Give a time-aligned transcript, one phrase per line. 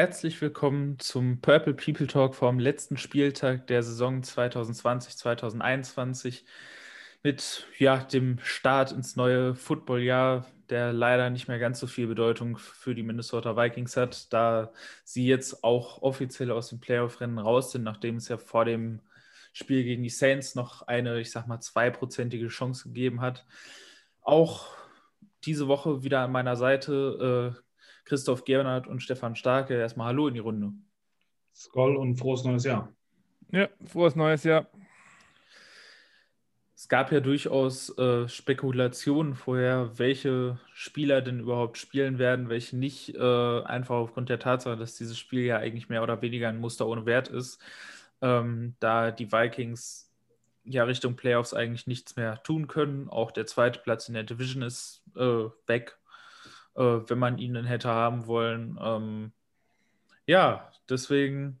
[0.00, 6.40] Herzlich willkommen zum Purple People Talk vom letzten Spieltag der Saison 2020-2021
[7.22, 12.56] mit ja, dem Start ins neue Footballjahr, der leider nicht mehr ganz so viel Bedeutung
[12.56, 14.72] für die Minnesota Vikings hat, da
[15.04, 19.02] sie jetzt auch offiziell aus dem Playoff-Rennen raus sind, nachdem es ja vor dem
[19.52, 23.44] Spiel gegen die Saints noch eine, ich sag mal, zweiprozentige Chance gegeben hat.
[24.22, 24.68] Auch
[25.44, 27.60] diese Woche wieder an meiner Seite äh,
[28.10, 29.74] Christoph Gernert und Stefan Starke.
[29.74, 30.72] Erstmal Hallo in die Runde.
[31.54, 32.92] Skoll und frohes neues Jahr.
[33.52, 34.66] Ja, frohes neues Jahr.
[36.74, 43.14] Es gab ja durchaus äh, Spekulationen vorher, welche Spieler denn überhaupt spielen werden, welche nicht,
[43.14, 46.88] äh, einfach aufgrund der Tatsache, dass dieses Spiel ja eigentlich mehr oder weniger ein Muster
[46.88, 47.62] ohne Wert ist,
[48.22, 50.10] ähm, da die Vikings
[50.64, 53.08] ja Richtung Playoffs eigentlich nichts mehr tun können.
[53.08, 55.99] Auch der zweite Platz in der Division ist äh, weg,
[56.76, 58.78] äh, wenn man ihn hätte haben wollen.
[58.80, 59.32] Ähm,
[60.26, 61.60] ja, deswegen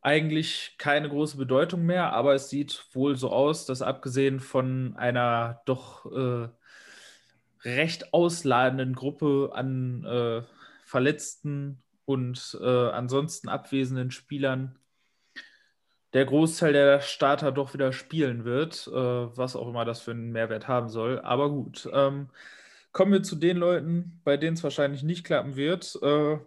[0.00, 5.62] eigentlich keine große Bedeutung mehr, aber es sieht wohl so aus, dass abgesehen von einer
[5.64, 6.48] doch äh,
[7.64, 10.42] recht ausladenden Gruppe an äh,
[10.84, 14.78] Verletzten und äh, ansonsten abwesenden Spielern
[16.12, 20.32] der Großteil der Starter doch wieder spielen wird, äh, was auch immer das für einen
[20.32, 21.20] Mehrwert haben soll.
[21.20, 22.28] Aber gut, ähm,
[22.94, 25.98] kommen wir zu den Leuten, bei denen es wahrscheinlich nicht klappen wird.
[26.00, 26.38] Äh,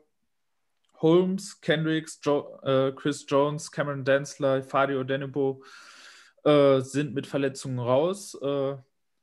[0.99, 5.61] Holmes, Kendricks, jo äh, Chris Jones, Cameron Densler, Fadio Denebo
[6.43, 8.33] äh, sind mit Verletzungen raus.
[8.41, 8.77] Äh,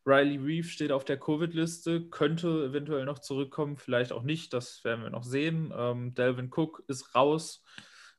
[0.06, 5.02] Riley Reeve steht auf der Covid-Liste, könnte eventuell noch zurückkommen, vielleicht auch nicht, das werden
[5.02, 5.72] wir noch sehen.
[5.74, 7.64] Ähm, Delvin Cook ist raus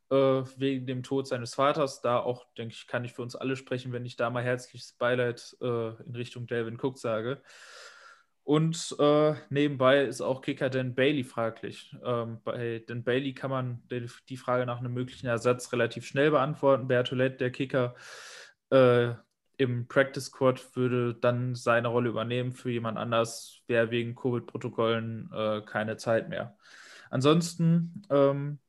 [0.10, 0.16] äh,
[0.58, 2.02] wegen dem Tod seines Vaters.
[2.02, 4.94] Da auch, denke ich, kann ich für uns alle sprechen, wenn ich da mal herzliches
[4.94, 7.44] Beileid äh, in Richtung Delvin Cook sage.
[8.46, 11.96] Und äh, nebenbei ist auch Kicker Dan Bailey fraglich.
[12.06, 16.88] Ähm, bei Dan Bailey kann man die, Frage nach einem möglichen Ersatz relativ schnell beantworten.
[16.88, 17.96] Bertolette, der Kicker
[18.70, 19.14] äh,
[19.58, 22.54] im Practice Squad, würde dann seine Rolle übernehmen.
[22.54, 26.56] Für jemand anders wäre wegen Covid-Protokollen äh, keine Zeit mehr.
[27.10, 28.60] Ansonsten, ähm,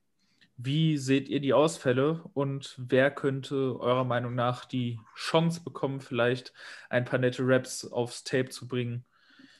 [0.56, 6.54] wie seht ihr die Ausfälle und wer könnte eurer Meinung nach die Chance bekommen, vielleicht
[6.88, 9.04] ein paar nette Raps aufs Tape zu bringen?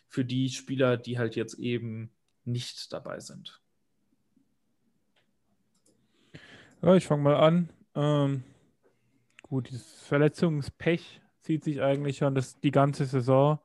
[0.09, 2.13] Für die Spieler, die halt jetzt eben
[2.45, 3.61] nicht dabei sind?
[6.83, 7.71] Ja, ich fange mal an.
[7.95, 8.45] Ähm,
[9.43, 13.59] gut, dieses Verletzungspech zieht sich eigentlich schon das, die ganze Saison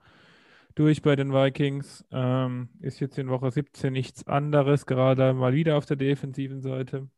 [0.76, 2.06] durch bei den Vikings.
[2.12, 7.10] Ähm, ist jetzt in Woche 17 nichts anderes, gerade mal wieder auf der defensiven Seite.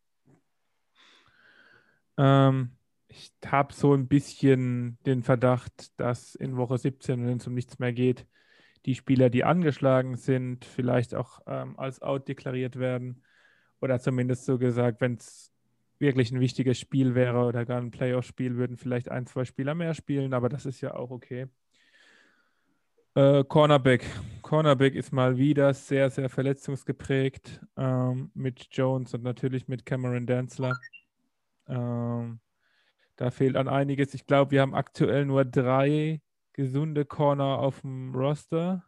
[2.17, 2.71] Ähm,
[3.07, 7.79] ich habe so ein bisschen den Verdacht, dass in Woche 17, wenn es um nichts
[7.79, 8.25] mehr geht,
[8.85, 13.23] die Spieler, die angeschlagen sind, vielleicht auch ähm, als out deklariert werden.
[13.81, 15.51] Oder zumindest so gesagt, wenn es
[15.99, 19.93] wirklich ein wichtiges Spiel wäre oder gar ein Playoff-Spiel, würden vielleicht ein, zwei Spieler mehr
[19.93, 21.47] spielen, aber das ist ja auch okay.
[23.15, 24.05] Äh, Cornerback.
[24.41, 30.73] Cornerback ist mal wieder sehr, sehr verletzungsgeprägt ähm, mit Jones und natürlich mit Cameron Danzler.
[31.67, 32.39] Ähm,
[33.15, 34.15] da fehlt an einiges.
[34.15, 36.21] Ich glaube, wir haben aktuell nur drei
[36.53, 38.83] gesunde Corner auf dem Roster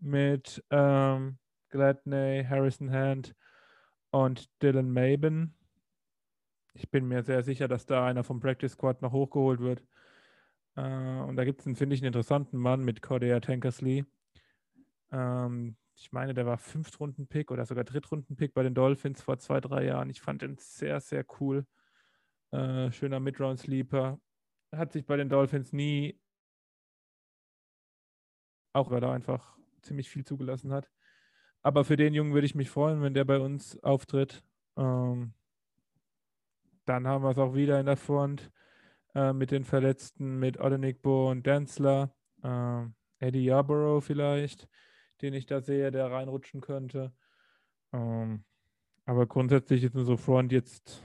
[0.00, 1.38] mit ähm,
[1.70, 3.34] Gladney, Harrison Hand
[4.10, 5.56] und Dylan Maben.
[6.74, 9.84] Ich bin mir sehr sicher, dass da einer vom Practice Squad noch hochgeholt wird.
[10.76, 14.04] Äh, und da gibt es, finde ich, einen interessanten Mann mit Cordia Tankersley.
[15.12, 19.84] Ähm, ich meine, der war Fünftrunden-Pick oder sogar Drittrunden-Pick bei den Dolphins vor zwei, drei
[19.84, 20.10] Jahren.
[20.10, 21.64] Ich fand ihn sehr, sehr cool.
[22.50, 24.20] Äh, schöner Midround-Sleeper.
[24.72, 26.18] Hat sich bei den Dolphins nie
[28.74, 30.90] auch weil er einfach ziemlich viel zugelassen hat.
[31.62, 34.44] Aber für den Jungen würde ich mich freuen, wenn der bei uns auftritt.
[34.76, 35.32] Ähm,
[36.84, 38.50] dann haben wir es auch wieder in der Front
[39.14, 42.14] äh, mit den Verletzten, mit Odenigbo und Denzler.
[42.42, 42.84] Äh,
[43.18, 44.68] Eddie Yarborough vielleicht,
[45.22, 47.14] den ich da sehe, der reinrutschen könnte.
[47.92, 48.44] Ähm,
[49.06, 51.02] aber grundsätzlich ist unsere Front jetzt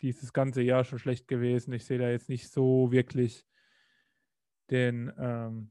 [0.00, 1.72] dieses ganze Jahr schon schlecht gewesen.
[1.72, 3.44] Ich sehe da jetzt nicht so wirklich
[4.70, 5.70] den, ähm,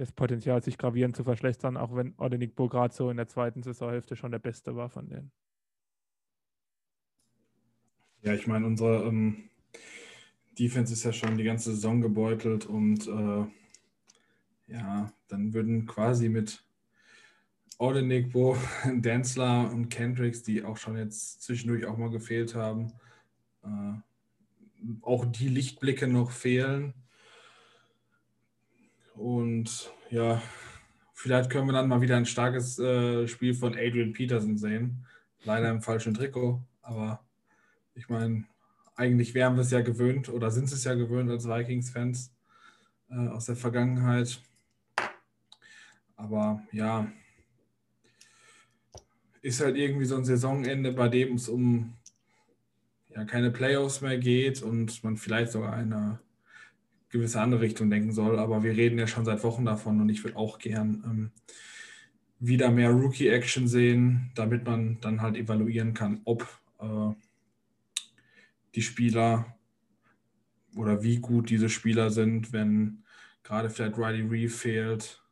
[0.00, 4.16] das Potenzial, sich gravierend zu verschlechtern, auch wenn Odenigbo gerade so in der zweiten Saisonhälfte
[4.16, 5.30] schon der Beste war von denen.
[8.22, 9.48] Ja, ich meine, unsere ähm,
[10.58, 13.46] Defense ist ja schon die ganze Saison gebeutelt und äh,
[14.72, 16.64] ja, dann würden quasi mit
[17.78, 22.92] Odenigbo, Densler und Kendricks, die auch schon jetzt zwischendurch auch mal gefehlt haben,
[23.62, 23.94] äh,
[25.02, 26.94] auch die Lichtblicke noch fehlen.
[29.18, 30.40] Und ja,
[31.12, 35.04] vielleicht können wir dann mal wieder ein starkes äh, Spiel von Adrian Peterson sehen,
[35.44, 37.24] Leider im falschen Trikot, aber
[37.94, 38.44] ich meine,
[38.96, 42.32] eigentlich wären wir es ja gewöhnt oder sind es ja gewöhnt als Vikings-Fans
[43.10, 44.40] äh, aus der Vergangenheit.
[46.16, 47.10] Aber ja,
[49.42, 51.94] ist halt irgendwie so ein Saisonende, bei dem es um
[53.08, 56.20] ja, keine Playoffs mehr geht und man vielleicht sogar eine
[57.10, 58.38] gewisse andere Richtung denken soll.
[58.38, 61.30] Aber wir reden ja schon seit Wochen davon und ich würde auch gern ähm,
[62.38, 66.46] wieder mehr Rookie-Action sehen, damit man dann halt evaluieren kann, ob
[66.80, 67.10] äh,
[68.74, 69.58] die Spieler
[70.76, 73.02] oder wie gut diese Spieler sind, wenn
[73.42, 75.22] gerade vielleicht Riley Reeve fehlt,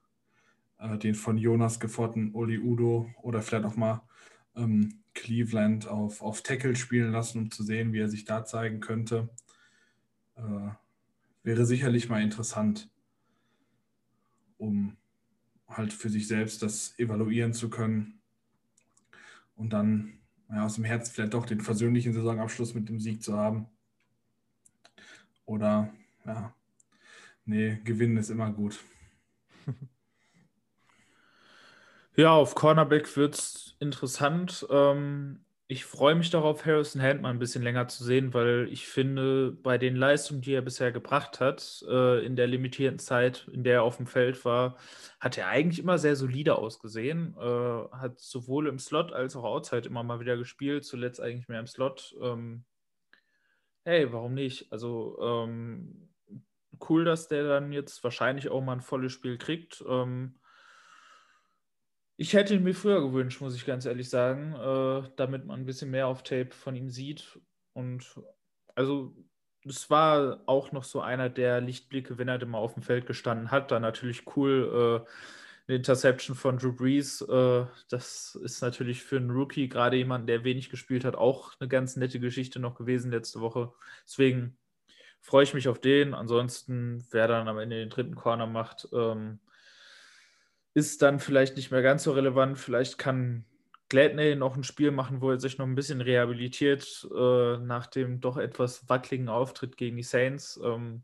[0.78, 4.02] äh, den von Jonas geforderten Oli Udo oder vielleicht auch mal
[4.56, 8.80] ähm, Cleveland auf, auf Tackle spielen lassen, um zu sehen, wie er sich da zeigen
[8.80, 9.28] könnte.
[10.36, 10.70] Äh,
[11.46, 12.90] wäre sicherlich mal interessant,
[14.58, 14.96] um
[15.68, 18.20] halt für sich selbst das evaluieren zu können
[19.54, 20.18] und dann
[20.50, 23.66] ja, aus dem Herz vielleicht doch den versöhnlichen Saisonabschluss mit dem Sieg zu haben.
[25.44, 25.94] Oder
[26.24, 26.52] ja,
[27.44, 28.80] nee, gewinnen ist immer gut.
[32.18, 34.66] Ja, auf Cornerback wird es interessant.
[34.70, 39.50] Ähm, ich freue mich darauf, Harrison Handman ein bisschen länger zu sehen, weil ich finde,
[39.50, 43.74] bei den Leistungen, die er bisher gebracht hat, äh, in der limitierten Zeit, in der
[43.74, 44.76] er auf dem Feld war,
[45.18, 47.34] hat er eigentlich immer sehr solide ausgesehen.
[47.36, 51.60] Äh, hat sowohl im Slot als auch outside immer mal wieder gespielt, zuletzt eigentlich mehr
[51.60, 52.14] im Slot.
[52.22, 52.64] Ähm,
[53.84, 54.70] hey, warum nicht?
[54.72, 56.10] Also ähm,
[56.88, 59.84] cool, dass der dann jetzt wahrscheinlich auch mal ein volles Spiel kriegt.
[59.88, 60.38] Ähm,
[62.16, 65.66] ich hätte ihn mir früher gewünscht, muss ich ganz ehrlich sagen, äh, damit man ein
[65.66, 67.38] bisschen mehr auf Tape von ihm sieht.
[67.74, 68.20] Und
[68.74, 69.14] also,
[69.64, 73.06] es war auch noch so einer der Lichtblicke, wenn er denn mal auf dem Feld
[73.06, 73.70] gestanden hat.
[73.70, 75.10] Dann natürlich cool, äh,
[75.68, 77.20] eine Interception von Drew Brees.
[77.22, 81.68] Äh, das ist natürlich für einen Rookie, gerade jemanden, der wenig gespielt hat, auch eine
[81.68, 83.72] ganz nette Geschichte noch gewesen letzte Woche.
[84.04, 84.56] Deswegen
[85.20, 86.14] freue ich mich auf den.
[86.14, 89.40] Ansonsten, wer dann am Ende den dritten Corner macht, ähm,
[90.76, 92.58] ist dann vielleicht nicht mehr ganz so relevant.
[92.58, 93.46] Vielleicht kann
[93.88, 98.20] Gladney noch ein Spiel machen, wo er sich noch ein bisschen rehabilitiert äh, nach dem
[98.20, 100.60] doch etwas wackeligen Auftritt gegen die Saints.
[100.62, 101.02] Ähm,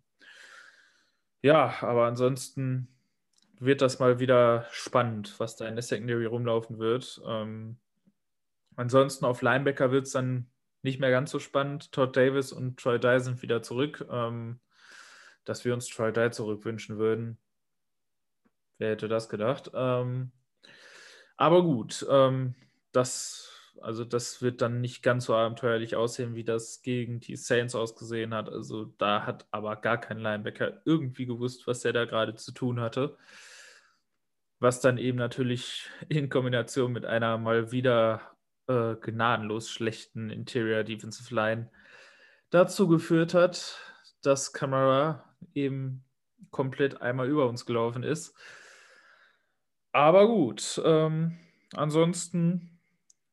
[1.41, 2.89] ja, aber ansonsten
[3.61, 7.23] wird das mal wieder spannend, was da in der Secondary rumlaufen wird.
[7.27, 7.79] Ähm,
[8.77, 10.51] ansonsten auf Linebacker wird es dann
[10.83, 11.93] nicht mehr ganz so spannend.
[11.93, 14.07] Todd Davis und Troy Dye sind wieder zurück.
[14.11, 14.61] Ähm,
[15.47, 17.39] dass wir uns Troy Dye zurückwünschen würden.
[18.79, 19.71] Wer hätte das gedacht?
[19.75, 20.33] Ähm,
[21.37, 22.55] aber gut, ähm,
[22.93, 27.75] das, also das wird dann nicht ganz so abenteuerlich aussehen, wie das gegen die Saints
[27.75, 28.49] ausgesehen hat.
[28.49, 32.81] Also da hat aber gar kein Linebacker irgendwie gewusst, was er da gerade zu tun
[32.81, 33.17] hatte.
[34.61, 38.21] Was dann eben natürlich in Kombination mit einer mal wieder
[38.69, 41.71] äh, gnadenlos schlechten Interior Defensive Line
[42.51, 43.79] dazu geführt hat,
[44.23, 46.05] dass Camara eben
[46.51, 48.37] komplett einmal über uns gelaufen ist.
[49.93, 51.39] Aber gut, ähm,
[51.75, 52.81] ansonsten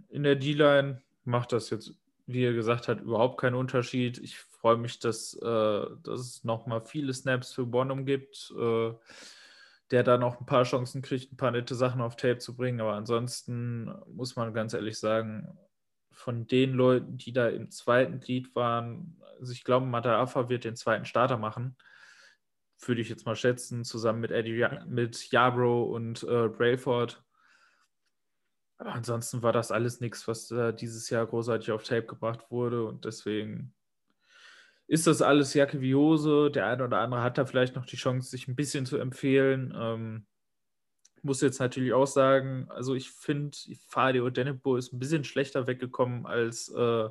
[0.09, 1.93] in der D-Line macht das jetzt,
[2.25, 4.17] wie er gesagt hat, überhaupt keinen Unterschied.
[4.17, 8.91] Ich freue mich, dass, äh, dass es nochmal viele Snaps für Bonham gibt, äh,
[9.91, 12.81] der da noch ein paar Chancen kriegt, ein paar nette Sachen auf Tape zu bringen.
[12.81, 15.57] Aber ansonsten muss man ganz ehrlich sagen,
[16.11, 20.75] von den Leuten, die da im zweiten Glied waren, also ich glaube, Mataafa wird den
[20.75, 21.77] zweiten Starter machen
[22.81, 27.23] würde ich jetzt mal schätzen, zusammen mit Eddie, mit Yarbrough und äh, Brayford.
[28.77, 32.85] Aber ansonsten war das alles nichts, was äh, dieses Jahr großartig auf Tape gebracht wurde
[32.85, 33.73] und deswegen
[34.87, 36.49] ist das alles Jacke wie Hose.
[36.49, 39.71] Der eine oder andere hat da vielleicht noch die Chance, sich ein bisschen zu empfehlen.
[39.75, 40.25] Ähm,
[41.21, 43.55] muss jetzt natürlich auch sagen, also ich finde,
[43.87, 47.09] Fadi Odenebo ist ein bisschen schlechter weggekommen als äh,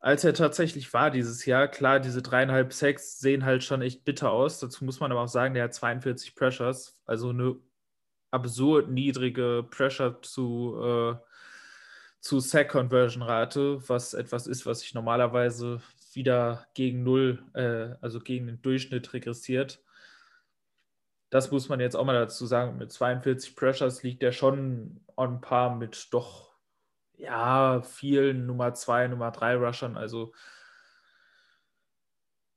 [0.00, 1.68] als er tatsächlich war dieses Jahr.
[1.68, 4.58] Klar, diese dreieinhalb Sacks sehen halt schon echt bitter aus.
[4.58, 7.56] Dazu muss man aber auch sagen, der hat 42 Pressures, also eine
[8.30, 11.14] absurd niedrige Pressure zu, äh,
[12.20, 15.82] zu Sack-Conversion-Rate, was etwas ist, was sich normalerweise
[16.14, 19.82] wieder gegen Null, äh, also gegen den Durchschnitt regressiert.
[21.28, 22.78] Das muss man jetzt auch mal dazu sagen.
[22.78, 26.49] Mit 42 Pressures liegt er schon on par mit doch
[27.20, 29.96] ja, vielen Nummer 2, Nummer 3 Rushern.
[29.96, 30.32] Also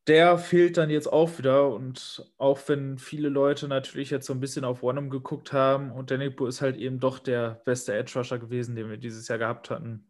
[0.07, 1.69] der fehlt dann jetzt auch wieder.
[1.69, 6.09] Und auch wenn viele Leute natürlich jetzt so ein bisschen auf One geguckt haben und
[6.09, 9.69] Denipo ist halt eben doch der beste Edge Rusher gewesen, den wir dieses Jahr gehabt
[9.69, 10.05] hatten.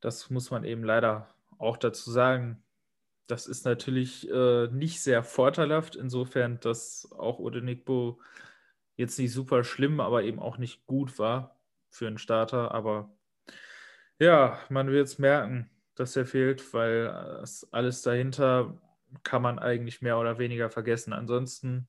[0.00, 2.62] Das muss man eben leider auch dazu sagen.
[3.26, 8.20] Das ist natürlich äh, nicht sehr vorteilhaft, insofern, dass auch Odenigbo
[8.96, 11.57] jetzt nicht super schlimm, aber eben auch nicht gut war.
[11.90, 13.10] Für einen Starter, aber
[14.18, 17.08] ja, man wird es merken, dass er fehlt, weil
[17.70, 18.80] alles dahinter
[19.22, 21.12] kann man eigentlich mehr oder weniger vergessen.
[21.12, 21.88] Ansonsten,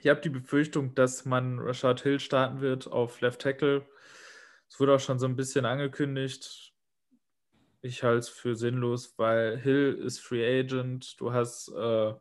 [0.00, 3.86] ich habe die Befürchtung, dass man Rashad Hill starten wird auf Left Tackle.
[4.68, 6.74] Es wurde auch schon so ein bisschen angekündigt.
[7.80, 11.20] Ich halte es für sinnlos, weil Hill ist Free Agent.
[11.20, 12.14] Du hast äh,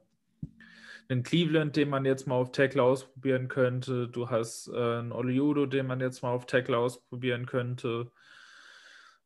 [1.10, 4.08] einen Cleveland, den man jetzt mal auf Tackle ausprobieren könnte.
[4.08, 8.12] Du hast äh, einen Oliudo, den man jetzt mal auf Tackle ausprobieren könnte.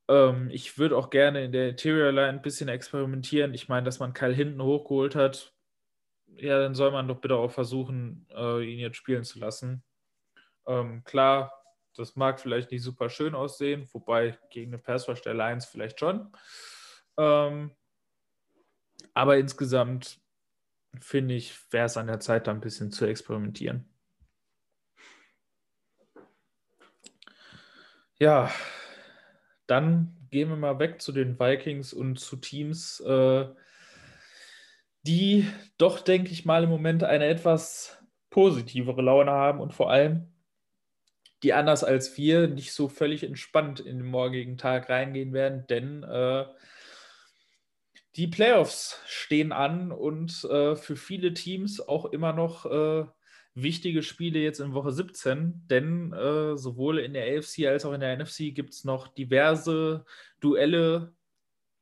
[0.08, 3.54] Ähm, ich würde auch gerne in der Interior Line ein bisschen experimentieren.
[3.54, 5.54] Ich meine, dass man Kyle hinten hochgeholt hat.
[6.36, 9.84] Ja, dann soll man doch bitte auch versuchen, äh, ihn jetzt spielen zu lassen.
[10.68, 11.52] Ähm, klar,
[11.96, 16.32] das mag vielleicht nicht super schön aussehen, wobei gegen eine Passrush der Lions vielleicht schon.
[17.18, 17.72] Ähm,
[19.14, 20.20] aber insgesamt
[21.02, 23.90] finde ich, wäre es an der Zeit, da ein bisschen zu experimentieren.
[28.20, 28.52] Ja,
[29.68, 33.48] dann gehen wir mal weg zu den Vikings und zu Teams, äh,
[35.04, 37.98] die doch, denke ich mal, im Moment eine etwas
[38.30, 40.34] positivere Laune haben und vor allem
[41.44, 46.04] die anders als wir nicht so völlig entspannt in den morgigen Tag reingehen werden, denn
[46.04, 46.46] äh,
[48.18, 53.06] die Playoffs stehen an und äh, für viele Teams auch immer noch äh,
[53.54, 58.02] wichtige Spiele jetzt in Woche 17, denn äh, sowohl in der AFC als auch in
[58.02, 60.04] der NFC gibt es noch diverse
[60.40, 61.14] Duelle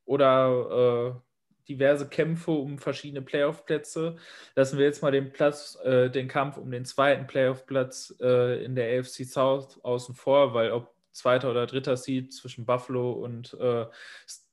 [0.03, 4.17] oder äh, diverse Kämpfe um verschiedene Playoff-Plätze.
[4.55, 8.75] Lassen wir jetzt mal den Platz, äh, den Kampf um den zweiten Playoff-Platz äh, in
[8.75, 13.85] der AFC South außen vor, weil ob zweiter oder dritter Seed zwischen Buffalo und äh,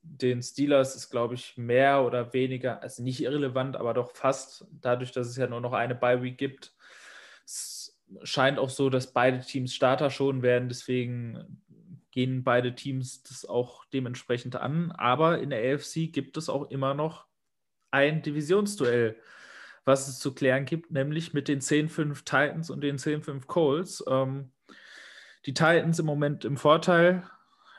[0.02, 5.12] den Steelers ist, glaube ich, mehr oder weniger, also nicht irrelevant, aber doch fast, dadurch,
[5.12, 6.74] dass es ja nur noch eine Bye-Week gibt.
[7.44, 11.62] Es scheint auch so, dass beide Teams Starter schon werden, deswegen
[12.10, 14.92] gehen beide Teams das auch dementsprechend an.
[14.92, 17.26] Aber in der AFC gibt es auch immer noch
[17.90, 19.16] ein Divisionsduell,
[19.84, 24.04] was es zu klären gibt, nämlich mit den 10-5 Titans und den 10-5 Colts.
[24.08, 24.52] Ähm,
[25.46, 27.24] die Titans im Moment im Vorteil,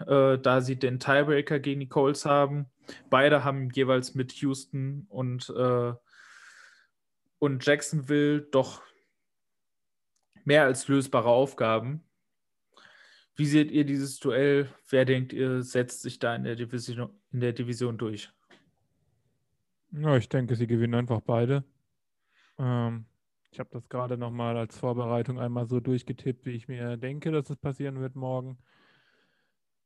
[0.07, 2.67] äh, da sie den Tiebreaker gegen die Colts haben.
[3.09, 5.93] Beide haben jeweils mit Houston und, äh,
[7.39, 8.81] und Jacksonville doch
[10.45, 12.03] mehr als lösbare Aufgaben.
[13.35, 14.69] Wie seht ihr dieses Duell?
[14.89, 18.31] Wer denkt ihr, setzt sich da in der Division, in der Division durch?
[19.91, 21.63] Ja, ich denke, sie gewinnen einfach beide.
[22.57, 23.05] Ähm,
[23.51, 27.49] ich habe das gerade nochmal als Vorbereitung einmal so durchgetippt, wie ich mir denke, dass
[27.49, 28.57] es passieren wird morgen.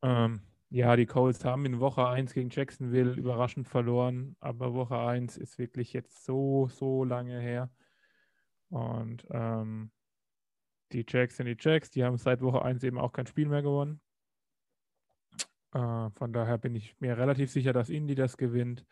[0.01, 5.37] Ähm, ja, die Colts haben in Woche 1 gegen Jacksonville überraschend verloren, aber Woche 1
[5.37, 7.69] ist wirklich jetzt so, so lange her.
[8.69, 9.91] Und ähm,
[10.91, 13.61] die Jacks sind die Jacks, die haben seit Woche 1 eben auch kein Spiel mehr
[13.61, 14.01] gewonnen.
[15.73, 18.85] Äh, von daher bin ich mir relativ sicher, dass Indy das gewinnt.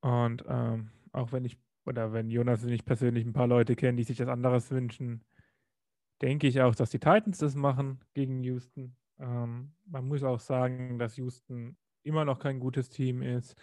[0.00, 3.96] Und ähm, auch wenn ich, oder wenn Jonas und ich persönlich ein paar Leute kennen,
[3.96, 5.24] die sich das anderes wünschen,
[6.20, 8.96] denke ich auch, dass die Titans das machen gegen Houston.
[9.18, 13.56] Ähm, man muss auch sagen, dass Houston immer noch kein gutes Team ist.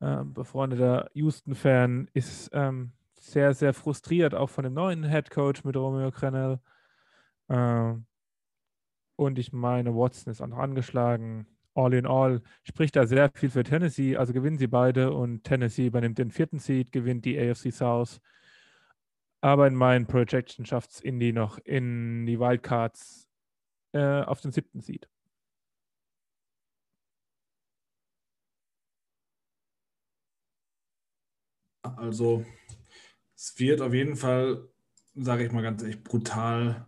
[0.00, 5.76] Ähm, befreundeter Houston-Fan ist ähm, sehr, sehr frustriert, auch von dem neuen Head Coach mit
[5.76, 6.60] Romeo Crenel.
[7.48, 8.06] Ähm,
[9.16, 11.46] und ich meine, Watson ist auch noch angeschlagen.
[11.74, 14.16] All in all spricht da sehr viel für Tennessee.
[14.16, 18.20] Also gewinnen sie beide und Tennessee übernimmt den vierten Seed, gewinnt die AFC South.
[19.40, 23.27] Aber in meinen Projections schafft es Indy noch in die Wildcards
[23.92, 25.08] äh, auf den siebten Seed.
[31.82, 32.44] Also
[33.36, 34.68] es wird auf jeden Fall,
[35.14, 36.86] sage ich mal ganz ehrlich, brutal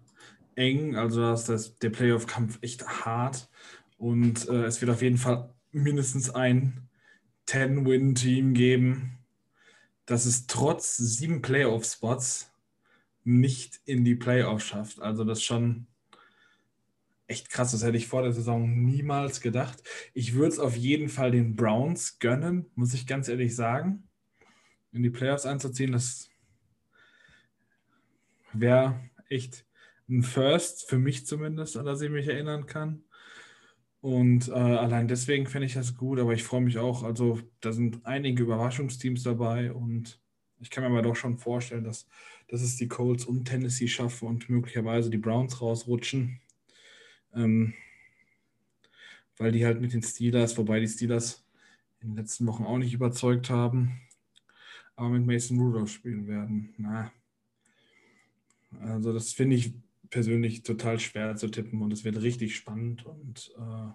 [0.56, 0.96] eng.
[0.96, 3.48] Also das, das, der Playoff-Kampf echt hart.
[3.98, 6.88] Und äh, es wird auf jeden Fall mindestens ein
[7.46, 9.18] 10-Win-Team geben,
[10.06, 12.50] das es trotz sieben Playoff-Spots
[13.24, 15.00] nicht in die Playoffs schafft.
[15.00, 15.86] Also das schon
[17.30, 17.72] echt krass.
[17.72, 19.82] Das hätte ich vor der Saison niemals gedacht.
[20.12, 24.08] Ich würde es auf jeden Fall den Browns gönnen, muss ich ganz ehrlich sagen.
[24.92, 26.28] In die Playoffs einzuziehen, das
[28.52, 29.64] wäre echt
[30.08, 33.04] ein First, für mich zumindest, an das ich mich erinnern kann.
[34.00, 37.02] Und äh, allein deswegen finde ich das gut, aber ich freue mich auch.
[37.04, 40.18] Also, da sind einige Überraschungsteams dabei und
[40.58, 42.08] ich kann mir aber doch schon vorstellen, dass,
[42.48, 46.40] dass es die Colts und Tennessee schaffen und möglicherweise die Browns rausrutschen.
[47.34, 47.74] Ähm,
[49.36, 51.44] weil die halt mit den Steelers, wobei die Steelers
[52.00, 54.00] in den letzten Wochen auch nicht überzeugt haben,
[54.96, 56.74] aber mit Mason Rudolph spielen werden.
[56.76, 57.12] Na,
[58.80, 59.74] also das finde ich
[60.10, 63.92] persönlich total schwer zu tippen und es wird richtig spannend und äh,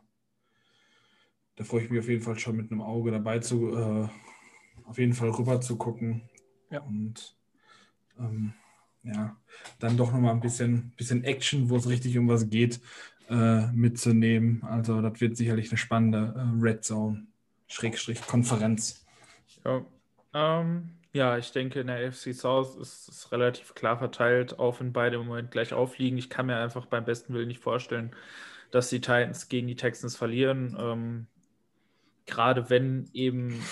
[1.56, 4.10] da freue ich mich auf jeden Fall schon mit einem Auge dabei zu, äh,
[4.84, 6.24] auf jeden Fall rüber zu gucken.
[6.70, 6.82] Ja.
[6.82, 7.38] Und
[8.20, 8.54] ähm,
[9.04, 9.38] ja,
[9.80, 12.82] dann doch nochmal ein bisschen, bisschen Action, wo es richtig um was geht,
[13.30, 14.64] äh, mitzunehmen.
[14.64, 17.26] Also das wird sicherlich eine spannende äh, Red Zone,
[17.68, 19.06] Schrägstrich, Konferenz.
[19.64, 19.86] Ja.
[20.34, 24.92] Ähm, ja, ich denke, in der FC South ist es relativ klar verteilt, auch wenn
[24.92, 26.18] beide im Moment gleich aufliegen.
[26.18, 28.14] Ich kann mir einfach beim besten Willen nicht vorstellen,
[28.72, 30.76] dass die Titans gegen die Texans verlieren.
[30.78, 31.28] Ähm,
[32.26, 33.64] gerade wenn eben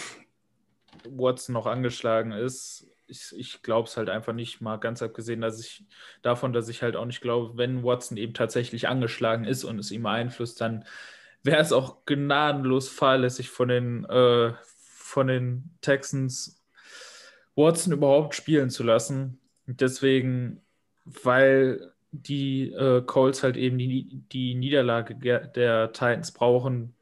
[1.09, 2.87] Watson noch angeschlagen ist.
[3.13, 5.85] Ich, ich glaube es halt einfach nicht, mal ganz abgesehen dass ich,
[6.21, 9.91] davon, dass ich halt auch nicht glaube, wenn Watson eben tatsächlich angeschlagen ist und es
[9.91, 10.83] ihm beeinflusst, dann
[11.43, 16.59] wäre es auch gnadenlos fahrlässig von den, äh, von den Texans,
[17.55, 19.39] Watson überhaupt spielen zu lassen.
[19.67, 20.61] Deswegen,
[21.05, 26.95] weil die äh, Colts halt eben die, die Niederlage der Titans brauchen,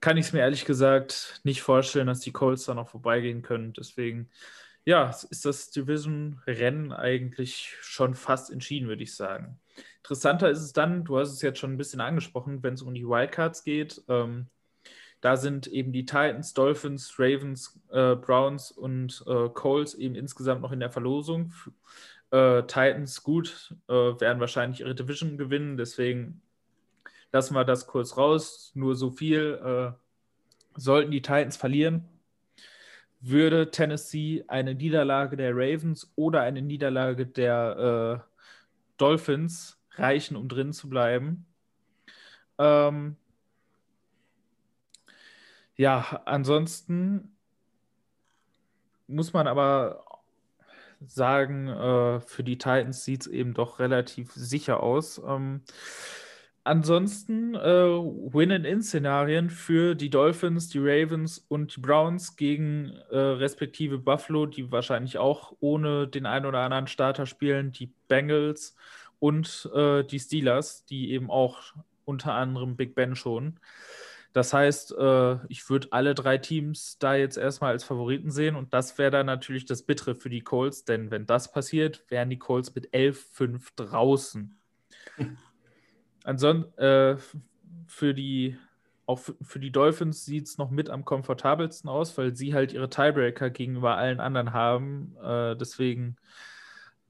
[0.00, 3.72] kann ich es mir ehrlich gesagt nicht vorstellen, dass die Colts da noch vorbeigehen können.
[3.72, 4.30] Deswegen,
[4.88, 9.60] ja, ist das Division-Rennen eigentlich schon fast entschieden, würde ich sagen.
[9.98, 12.94] Interessanter ist es dann, du hast es jetzt schon ein bisschen angesprochen, wenn es um
[12.94, 14.02] die Wildcards geht.
[14.08, 14.46] Ähm,
[15.20, 20.72] da sind eben die Titans, Dolphins, Ravens, äh, Browns und äh, Colts eben insgesamt noch
[20.72, 21.52] in der Verlosung.
[22.30, 26.40] Äh, Titans, gut, äh, werden wahrscheinlich ihre Division gewinnen, deswegen
[27.30, 28.72] lassen wir das kurz raus.
[28.74, 29.60] Nur so viel.
[29.62, 32.08] Äh, sollten die Titans verlieren,
[33.20, 38.32] würde Tennessee eine Niederlage der Ravens oder eine Niederlage der äh,
[38.96, 41.46] Dolphins reichen, um drin zu bleiben.
[42.58, 43.16] Ähm,
[45.76, 47.36] ja, ansonsten
[49.06, 50.04] muss man aber
[51.06, 55.20] sagen, äh, für die Titans sieht es eben doch relativ sicher aus.
[55.24, 55.62] Ähm,
[56.68, 64.44] Ansonsten äh, Win-and-In-Szenarien für die Dolphins, die Ravens und die Browns gegen äh, respektive Buffalo,
[64.44, 68.76] die wahrscheinlich auch ohne den einen oder anderen Starter spielen, die Bengals
[69.18, 71.72] und äh, die Steelers, die eben auch
[72.04, 73.58] unter anderem Big Ben schon.
[74.34, 78.74] Das heißt, äh, ich würde alle drei Teams da jetzt erstmal als Favoriten sehen und
[78.74, 82.38] das wäre dann natürlich das Bittere für die Colts, denn wenn das passiert, wären die
[82.38, 84.54] Colts mit 11-5 draußen.
[86.28, 87.16] Ansonsten äh,
[87.86, 88.58] für die
[89.06, 92.90] auch für die Dolphins sieht es noch mit am komfortabelsten aus, weil sie halt ihre
[92.90, 95.16] Tiebreaker gegenüber allen anderen haben.
[95.24, 96.16] Äh, deswegen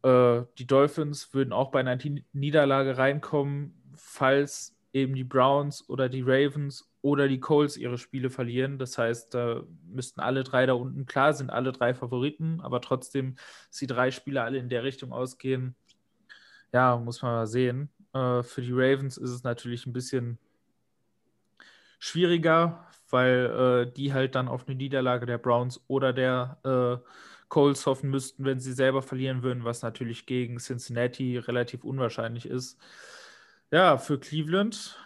[0.04, 1.98] äh, die Dolphins würden auch bei einer
[2.32, 8.78] Niederlage reinkommen, falls eben die Browns oder die Ravens oder die Colts ihre Spiele verlieren.
[8.78, 13.34] Das heißt, da müssten alle drei da unten, klar sind alle drei Favoriten, aber trotzdem,
[13.68, 15.74] dass die drei Spiele alle in der Richtung ausgehen,
[16.72, 17.90] ja, muss man mal sehen.
[18.18, 20.38] Äh, für die Ravens ist es natürlich ein bisschen
[21.98, 27.08] schwieriger, weil äh, die halt dann auf eine Niederlage der Browns oder der äh,
[27.48, 32.78] Colts hoffen müssten, wenn sie selber verlieren würden, was natürlich gegen Cincinnati relativ unwahrscheinlich ist.
[33.70, 34.98] Ja, für Cleveland,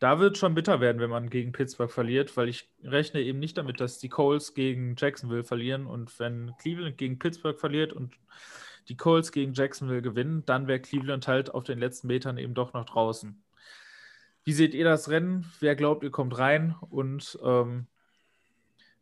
[0.00, 3.38] da wird es schon bitter werden, wenn man gegen Pittsburgh verliert, weil ich rechne eben
[3.38, 8.14] nicht damit, dass die Colts gegen Jacksonville verlieren und wenn Cleveland gegen Pittsburgh verliert und
[8.88, 12.72] die Colts gegen Jacksonville gewinnen, dann wäre Cleveland halt auf den letzten Metern eben doch
[12.72, 13.42] noch draußen.
[14.44, 15.44] Wie seht ihr das Rennen?
[15.58, 16.76] Wer glaubt, ihr kommt rein?
[16.88, 17.88] Und ähm,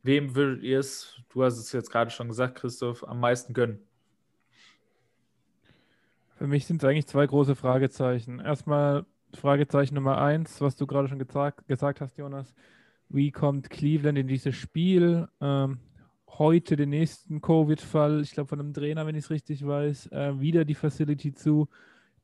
[0.02, 3.86] wem würdet ihr es, du hast es jetzt gerade schon gesagt, Christoph, am meisten gönnen?
[6.36, 8.40] Für mich sind es eigentlich zwei große Fragezeichen.
[8.40, 12.54] Erstmal Fragezeichen Nummer eins, was du gerade schon gesagt, gesagt hast, Jonas.
[13.08, 15.28] Wie kommt Cleveland in dieses Spiel?
[15.40, 15.78] Ähm,
[16.38, 20.40] heute den nächsten Covid-Fall, ich glaube von einem Trainer, wenn ich es richtig weiß, äh,
[20.40, 21.68] wieder die Facility zu,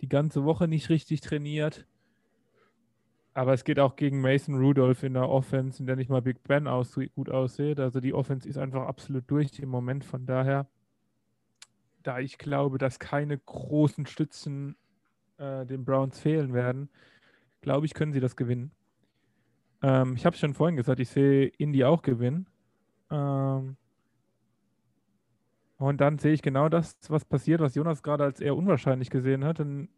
[0.00, 1.86] die ganze Woche nicht richtig trainiert.
[3.32, 6.42] Aber es geht auch gegen Mason Rudolph in der Offense, in der nicht mal Big
[6.42, 7.78] Ben aus, gut aussieht.
[7.78, 10.04] Also die Offense ist einfach absolut durch im Moment.
[10.04, 10.66] Von daher,
[12.02, 14.76] da ich glaube, dass keine großen Stützen
[15.38, 16.90] äh, den Browns fehlen werden,
[17.60, 18.72] glaube ich, können sie das gewinnen.
[19.82, 22.46] Ähm, ich habe es schon vorhin gesagt, ich sehe Indy auch gewinnen.
[23.10, 23.76] Ähm,
[25.80, 29.44] und dann sehe ich genau das, was passiert, was Jonas gerade als eher unwahrscheinlich gesehen
[29.44, 29.60] hat.
[29.60, 29.88] Und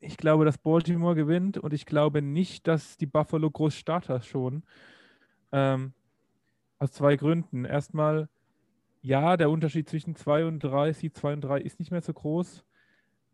[0.00, 4.62] ich glaube, dass Baltimore gewinnt und ich glaube nicht, dass die Buffalo groß Starter schon.
[5.52, 5.92] Ähm,
[6.78, 7.66] aus zwei Gründen.
[7.66, 8.30] Erstmal,
[9.02, 12.14] ja, der Unterschied zwischen 2 und 3, Seed 2 und 3 ist nicht mehr so
[12.14, 12.64] groß.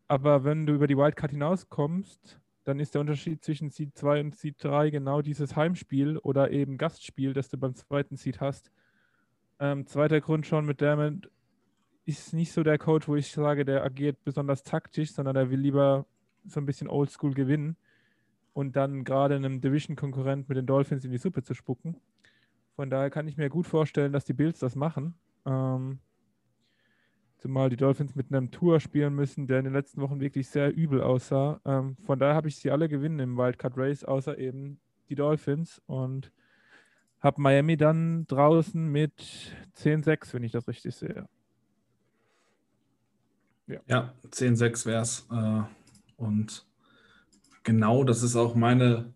[0.09, 4.35] Aber wenn du über die Wildcard hinauskommst, dann ist der Unterschied zwischen Seed 2 und
[4.35, 8.73] Seed 3 genau dieses Heimspiel oder eben Gastspiel, das du beim zweiten Seed hast.
[9.61, 11.31] Ähm, zweiter Grund schon mit Dermot
[12.07, 15.59] ist nicht so der Coach, wo ich sage, der agiert besonders taktisch, sondern der will
[15.59, 16.07] lieber
[16.45, 17.77] so ein bisschen oldschool gewinnen
[18.55, 21.97] und dann gerade einem Division-Konkurrent mit den Dolphins in die Suppe zu spucken.
[22.77, 25.15] Von daher kann ich mir gut vorstellen, dass die Bills das machen.
[25.45, 25.99] Ähm,
[27.39, 30.75] zumal die Dolphins mit einem Tour spielen müssen, der in den letzten Wochen wirklich sehr
[30.75, 31.61] übel aussah.
[31.65, 35.83] Ähm, von daher habe ich sie alle gewinnen im Wildcard Race, außer eben die Dolphins
[35.87, 36.33] und
[37.21, 39.13] habe Miami dann draußen mit
[39.77, 41.29] 10-6, wenn ich das richtig sehe.
[43.67, 45.27] Ja, ja 10-6 wäre es.
[46.17, 46.67] Und
[47.63, 49.13] genau das ist auch meine,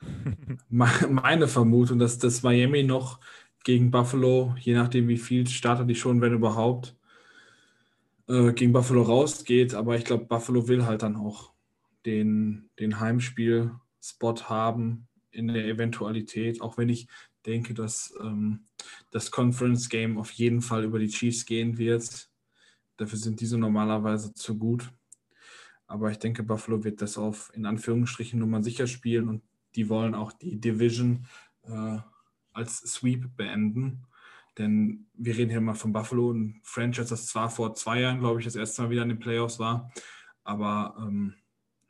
[0.68, 3.20] meine Vermutung, dass das Miami noch
[3.64, 6.96] gegen Buffalo, je nachdem wie viel Starter die schon, wenn überhaupt,
[8.28, 9.74] äh, gegen Buffalo rausgeht.
[9.74, 11.52] Aber ich glaube, Buffalo will halt dann auch
[12.04, 17.08] den, den Heimspiel-Spot haben in der Eventualität, auch wenn ich
[17.44, 18.66] denke, dass ähm,
[19.10, 22.30] das Conference Game auf jeden Fall über die Chiefs gehen wird.
[22.96, 24.90] Dafür sind diese normalerweise zu gut.
[25.86, 29.42] Aber ich denke, Buffalo wird das auf in Anführungsstrichen Nummer sicher spielen und
[29.74, 31.26] die wollen auch die Division
[31.64, 31.98] äh,
[32.52, 34.04] als Sweep beenden.
[34.58, 38.40] Denn wir reden hier mal von Buffalo, ein Franchise, das zwar vor zwei Jahren, glaube
[38.40, 39.92] ich, das erste Mal wieder in den Playoffs war,
[40.44, 41.34] aber ähm,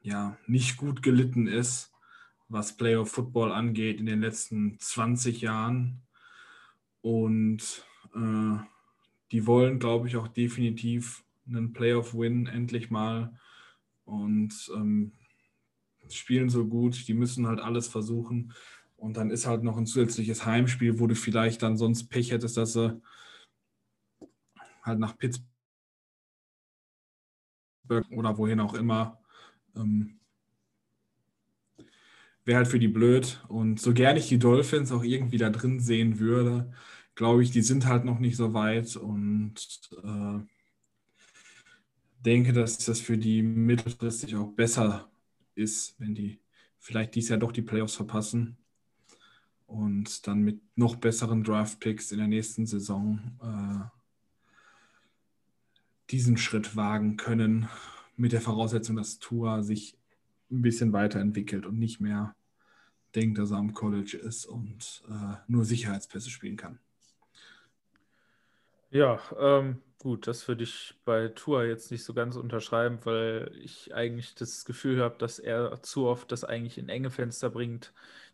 [0.02, 1.92] ja, nicht gut gelitten ist
[2.48, 6.02] was Playoff Football angeht in den letzten 20 Jahren.
[7.00, 8.58] Und äh,
[9.32, 13.38] die wollen, glaube ich, auch definitiv einen Playoff-Win endlich mal
[14.04, 15.12] und ähm,
[16.08, 17.06] spielen so gut.
[17.08, 18.52] Die müssen halt alles versuchen.
[18.96, 22.56] Und dann ist halt noch ein zusätzliches Heimspiel, wo du vielleicht dann sonst Pech hättest,
[22.56, 23.00] dass sie
[24.82, 25.46] halt nach Pittsburgh
[28.10, 29.20] oder wohin auch immer
[29.76, 30.18] ähm,
[32.44, 33.44] wäre halt für die blöd.
[33.48, 36.72] Und so gern ich die Dolphins auch irgendwie da drin sehen würde,
[37.16, 39.56] glaube ich, die sind halt noch nicht so weit und
[40.04, 40.38] äh,
[42.20, 45.10] denke, dass das für die mittelfristig auch besser
[45.54, 46.38] ist, wenn die
[46.78, 48.58] vielleicht dies Jahr doch die Playoffs verpassen
[49.66, 53.96] und dann mit noch besseren Draft-Picks in der nächsten Saison äh,
[56.10, 57.68] diesen Schritt wagen können,
[58.16, 59.98] mit der Voraussetzung, dass Tua sich
[60.50, 62.36] ein bisschen weiterentwickelt und nicht mehr
[63.14, 66.78] denkt, dass er am College ist und äh, nur Sicherheitspässe spielen kann.
[68.90, 73.94] Ja, ähm, gut, das würde ich bei Tour jetzt nicht so ganz unterschreiben, weil ich
[73.94, 77.92] eigentlich das Gefühl habe, dass er zu oft das eigentlich in enge Fenster bringt,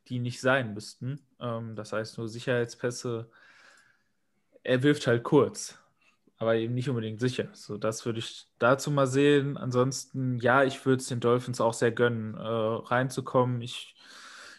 [0.08, 1.20] die nicht sein müssten.
[1.40, 3.30] Ähm, das heißt nur Sicherheitspässe.
[4.64, 5.78] Er wirft halt kurz
[6.38, 7.48] aber eben nicht unbedingt sicher.
[7.54, 9.56] So, das würde ich dazu mal sehen.
[9.56, 13.62] Ansonsten, ja, ich würde es den Dolphins auch sehr gönnen, äh, reinzukommen.
[13.62, 13.94] Ich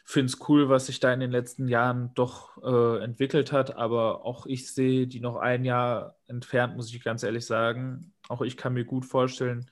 [0.04, 4.26] finde es cool, was sich da in den letzten Jahren doch äh, entwickelt hat, aber
[4.26, 8.14] auch ich sehe die noch ein Jahr entfernt, muss ich ganz ehrlich sagen.
[8.28, 9.70] Auch ich kann mir gut vorstellen,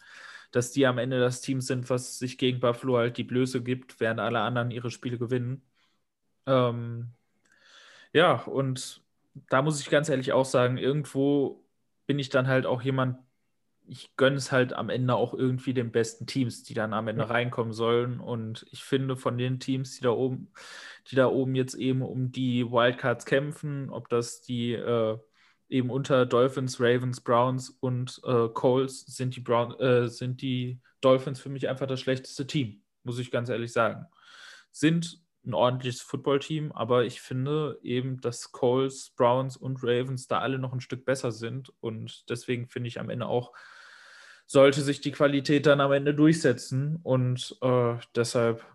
[0.52, 4.00] dass die am Ende das Team sind, was sich gegen Buffalo halt die Blöße gibt,
[4.00, 5.64] während alle anderen ihre Spiele gewinnen.
[6.48, 7.14] Ähm,
[8.14, 9.02] ja, und
[9.50, 11.64] da muss ich ganz ehrlich auch sagen, irgendwo
[12.08, 13.18] bin ich dann halt auch jemand,
[13.92, 17.30] ich gönne es halt am Ende auch irgendwie den besten Teams, die dann am Ende
[17.30, 18.22] reinkommen sollen.
[18.22, 20.54] Und ich finde von den Teams, die da oben,
[21.10, 25.18] die da oben jetzt eben um die Wildcards kämpfen, ob das die äh,
[25.68, 31.42] eben unter Dolphins, Ravens, Browns und äh, Coles sind die Brown, äh, sind die Dolphins
[31.42, 34.06] für mich einfach das schlechteste Team, muss ich ganz ehrlich sagen.
[34.72, 40.60] Sind ein ordentliches Footballteam, aber ich finde eben, dass Coles, Browns und Ravens da alle
[40.60, 43.52] noch ein Stück besser sind und deswegen finde ich am Ende auch,
[44.52, 48.66] sollte sich die Qualität dann am Ende durchsetzen und äh, deshalb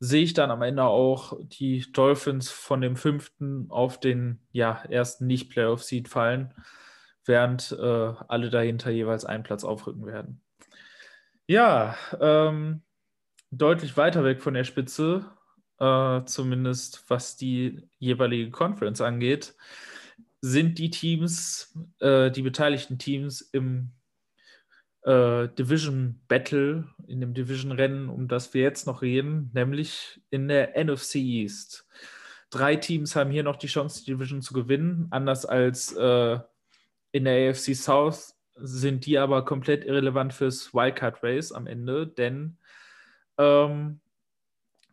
[0.00, 5.26] sehe ich dann am Ende auch die Dolphins von dem fünften auf den ja, ersten
[5.28, 6.52] Nicht-Playoff-Seed fallen,
[7.24, 10.42] während äh, alle dahinter jeweils einen Platz aufrücken werden.
[11.46, 12.82] Ja, ähm,
[13.52, 15.30] deutlich weiter weg von der Spitze
[15.78, 19.54] äh, zumindest was die jeweilige Conference angeht,
[20.40, 23.92] sind die Teams, äh, die beteiligten Teams im
[25.06, 30.76] äh, Division Battle, in dem Division-Rennen, um das wir jetzt noch reden, nämlich in der
[30.76, 31.86] NFC East.
[32.50, 36.38] Drei Teams haben hier noch die Chance, die Division zu gewinnen, anders als äh,
[37.12, 42.56] in der AFC South sind die aber komplett irrelevant fürs Wildcard Race am Ende, denn
[43.38, 44.00] ähm,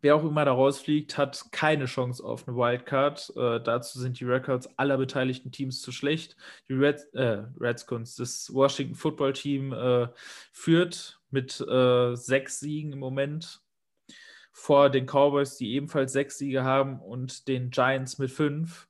[0.03, 3.33] wer auch immer da rausfliegt, hat keine Chance auf eine Wildcard.
[3.37, 6.35] Äh, dazu sind die Records aller beteiligten Teams zu schlecht.
[6.67, 10.09] Die Red, äh, Redskins, das Washington Football Team, äh,
[10.51, 13.61] führt mit äh, sechs Siegen im Moment
[14.51, 18.89] vor den Cowboys, die ebenfalls sechs Siege haben, und den Giants mit fünf.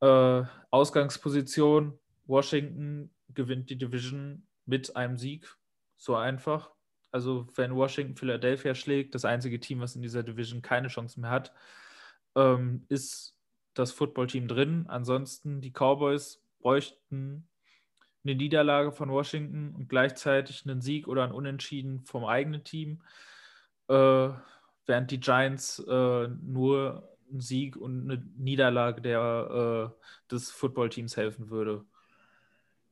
[0.00, 5.56] Äh, Ausgangsposition: Washington gewinnt die Division mit einem Sieg.
[5.98, 6.72] So einfach.
[7.12, 11.30] Also wenn Washington Philadelphia schlägt, das einzige Team, was in dieser Division keine Chance mehr
[11.30, 11.52] hat,
[12.34, 13.36] ähm, ist
[13.74, 14.86] das Footballteam drin.
[14.88, 17.48] Ansonsten die Cowboys bräuchten
[18.24, 23.02] eine Niederlage von Washington und gleichzeitig einen Sieg oder ein Unentschieden vom eigenen Team,
[23.88, 24.30] äh,
[24.86, 31.50] während die Giants äh, nur ein Sieg und eine Niederlage der, äh, des Footballteams helfen
[31.50, 31.84] würde.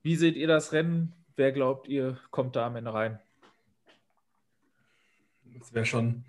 [0.03, 1.15] Wie seht ihr das Rennen?
[1.37, 3.21] Wer glaubt ihr, kommt da am Ende rein?
[5.59, 6.25] Das wäre schon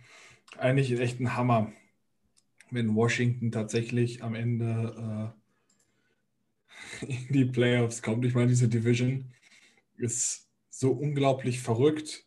[0.58, 1.72] eigentlich echt ein Hammer,
[2.70, 5.34] wenn Washington tatsächlich am Ende
[7.02, 8.26] äh, in die Playoffs kommt.
[8.26, 9.32] Ich meine, diese Division
[9.98, 12.26] ist so unglaublich verrückt,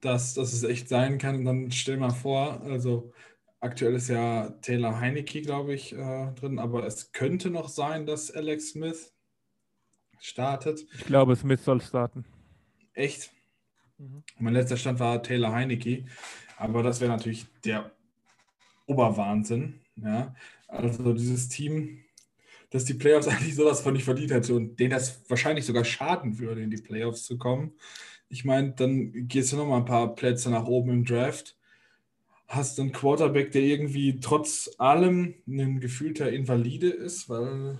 [0.00, 1.36] dass, dass es echt sein kann.
[1.36, 3.12] Und dann stell mal vor, also
[3.60, 8.30] aktuell ist ja Taylor Heinecke, glaube ich, äh, drin, aber es könnte noch sein, dass
[8.30, 9.14] Alex Smith
[10.18, 10.86] startet.
[10.94, 12.24] Ich glaube, Smith soll starten.
[12.94, 13.31] Echt?
[14.02, 14.24] Mhm.
[14.38, 16.04] Mein letzter Stand war Taylor Heinecke,
[16.56, 17.92] aber das wäre natürlich der
[18.86, 19.80] Oberwahnsinn.
[19.96, 20.34] Ja?
[20.66, 22.00] Also dieses Team,
[22.70, 26.38] dass die Playoffs eigentlich sowas von nicht verdient hätte und denen das wahrscheinlich sogar schaden
[26.38, 27.72] würde, in die Playoffs zu kommen.
[28.28, 31.56] Ich meine, dann gehst du noch mal ein paar Plätze nach oben im Draft,
[32.48, 37.78] hast einen Quarterback, der irgendwie trotz allem ein gefühlter Invalide ist, weil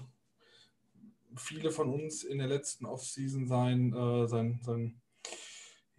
[1.36, 5.01] viele von uns in der letzten Offseason sein, äh, sein, sein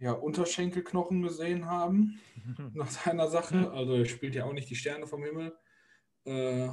[0.04, 2.20] ja, Unterschenkelknochen gesehen haben
[2.74, 3.70] nach seiner Sache.
[3.70, 5.54] Also er spielt ja auch nicht die Sterne vom Himmel.
[6.26, 6.68] Äh,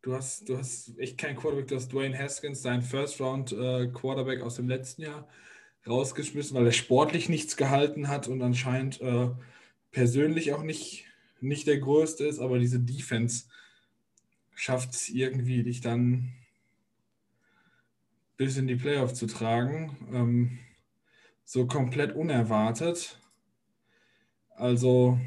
[0.00, 4.54] du, hast, du hast echt keinen Quarterback, du hast Dwayne Haskins, dein First-Round-Quarterback äh, aus
[4.54, 5.28] dem letzten Jahr,
[5.86, 9.28] rausgeschmissen, weil er sportlich nichts gehalten hat und anscheinend äh,
[9.90, 11.04] persönlich auch nicht,
[11.42, 13.44] nicht der Größte ist, aber diese Defense
[14.54, 16.32] schafft es irgendwie, dich dann
[18.38, 19.98] bis in die Playoff zu tragen.
[20.14, 20.58] Ähm,
[21.48, 23.18] so komplett unerwartet.
[24.50, 25.18] Also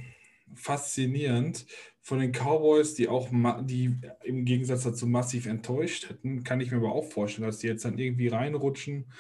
[0.53, 1.65] faszinierend.
[1.99, 3.29] Von den Cowboys, die auch
[3.61, 7.67] die im Gegensatz dazu massiv enttäuscht hätten, kann ich mir aber auch vorstellen, dass die
[7.67, 9.11] jetzt dann irgendwie reinrutschen,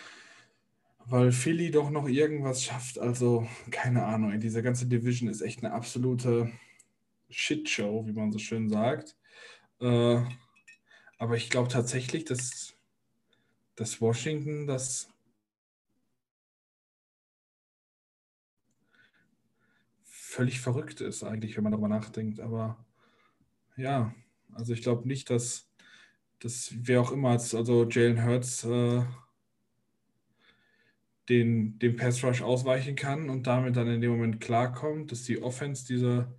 [1.05, 2.99] weil Philly doch noch irgendwas schafft.
[2.99, 6.51] Also keine Ahnung, diese ganze Division ist echt eine absolute
[7.31, 9.15] Shitshow, wie man so schön sagt.
[9.79, 10.21] Äh,
[11.17, 12.75] aber ich glaube tatsächlich, dass
[13.75, 15.10] dass Washington das
[20.31, 22.39] völlig verrückt ist, eigentlich, wenn man darüber nachdenkt.
[22.39, 22.77] Aber
[23.75, 24.15] ja,
[24.53, 25.69] also ich glaube nicht, dass,
[26.39, 29.03] dass wer auch immer, also Jalen Hurts, äh,
[31.27, 35.41] den, dem Pass Rush ausweichen kann und damit dann in dem Moment klarkommt, dass die
[35.43, 36.33] Offense diese,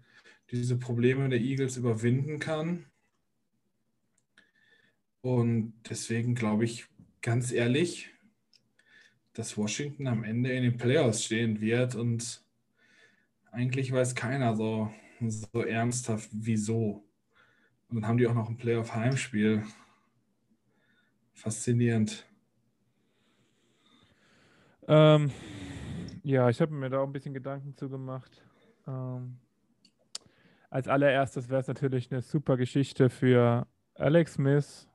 [0.50, 2.86] diese Probleme der Eagles überwinden kann.
[5.20, 6.86] Und deswegen glaube ich,
[7.20, 8.08] ganz ehrlich,
[9.34, 12.42] dass Washington am Ende in den Playoffs stehen wird und
[13.52, 17.04] eigentlich weiß keiner so, so ernsthaft, wieso.
[17.88, 19.62] Und dann haben die auch noch ein Playoff-Heimspiel.
[21.34, 22.26] Faszinierend.
[24.88, 25.30] Ähm,
[26.22, 28.42] ja, ich habe mir da auch ein bisschen Gedanken zu gemacht.
[28.88, 29.38] Ähm,
[30.70, 34.88] als allererstes wäre es natürlich eine super Geschichte für Alex Smith,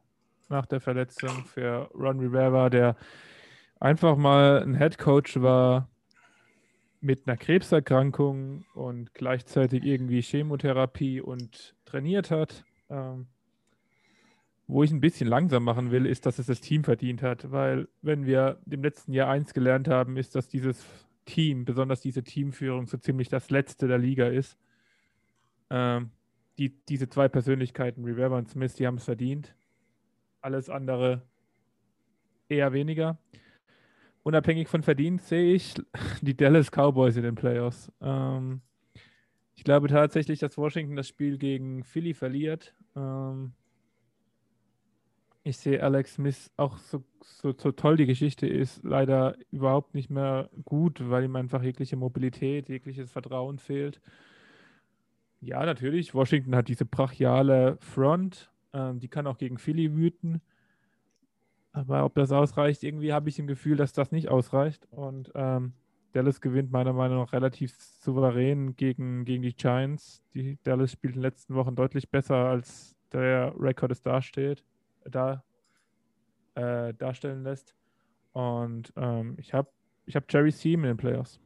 [0.50, 2.96] nach der Verletzung für Ron Rivera, der
[3.80, 5.90] einfach mal ein Head Coach war
[7.00, 12.64] mit einer Krebserkrankung und gleichzeitig irgendwie Chemotherapie und trainiert hat.
[12.90, 13.28] Ähm,
[14.68, 17.88] wo ich ein bisschen langsam machen will, ist, dass es das Team verdient hat, weil
[18.02, 20.86] wenn wir im letzten Jahr eins gelernt haben, ist, dass dieses
[21.26, 24.58] Team, besonders diese Teamführung, so ziemlich das letzte der Liga ist.
[25.70, 26.12] Ähm,
[26.58, 29.56] die, diese zwei Persönlichkeiten, Rivera und Smith, die haben es verdient.
[30.42, 31.22] Alles andere
[32.50, 33.18] eher weniger.
[34.28, 35.74] Unabhängig von Verdienst sehe ich
[36.22, 37.90] die Dallas Cowboys in den Playoffs.
[38.02, 38.60] Ähm,
[39.56, 42.76] ich glaube tatsächlich, dass Washington das Spiel gegen Philly verliert.
[42.94, 43.54] Ähm,
[45.46, 50.10] ich sehe Alex Smith auch so, so, so, toll die Geschichte ist, leider überhaupt nicht
[50.10, 54.02] mehr gut, weil ihm einfach jegliche Mobilität, jegliches Vertrauen fehlt.
[55.40, 60.42] Ja, natürlich, Washington hat diese brachiale Front, ähm, die kann auch gegen Philly wüten.
[61.78, 64.88] Aber ob das ausreicht, irgendwie habe ich im Gefühl, dass das nicht ausreicht.
[64.90, 65.74] Und ähm,
[66.12, 70.24] Dallas gewinnt meiner Meinung nach relativ souverän gegen, gegen die Giants.
[70.34, 74.64] Die Dallas spielt in den letzten Wochen deutlich besser, als der Rekord es dasteht,
[75.06, 75.44] da,
[76.56, 77.76] äh, darstellen lässt.
[78.34, 79.70] Und ähm, ich habe
[80.08, 81.40] ich hab Jerry Seam in den Playoffs.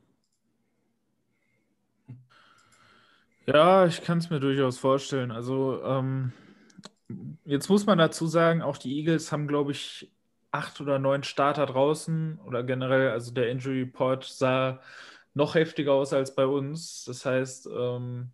[3.48, 5.32] Ja, ich kann es mir durchaus vorstellen.
[5.32, 6.32] Also ähm,
[7.46, 10.12] Jetzt muss man dazu sagen, auch die Eagles haben, glaube ich,
[10.51, 14.81] acht oder neun Starter draußen oder generell, also der Injury Report sah
[15.33, 17.05] noch heftiger aus als bei uns.
[17.05, 18.31] Das heißt, ähm,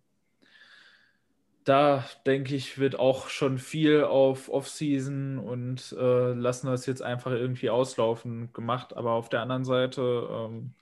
[1.64, 7.32] da denke ich, wird auch schon viel auf Offseason und äh, lassen das jetzt einfach
[7.32, 8.96] irgendwie auslaufen gemacht.
[8.96, 10.74] Aber auf der anderen Seite, ähm,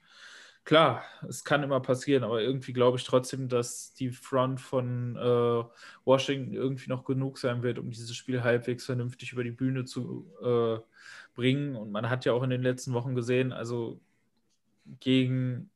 [0.63, 5.63] klar, es kann immer passieren, aber irgendwie glaube ich trotzdem, dass die Front von äh,
[6.05, 10.25] Washington irgendwie noch genug sein wird, um dieses Spiel halbwegs vernünftig über die Bühne zu
[10.41, 10.79] äh,
[11.37, 11.77] bringen.
[11.77, 14.01] Und man hat ja auch in den letzten Wochen gesehen, also
[14.99, 15.69] gegen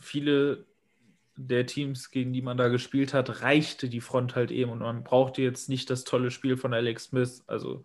[0.00, 0.66] viele
[1.36, 5.04] der Teams, gegen die man da gespielt hat, reichte die Front halt eben und man
[5.04, 7.44] brauchte jetzt nicht das tolle Spiel von Alex Smith.
[7.46, 7.84] Also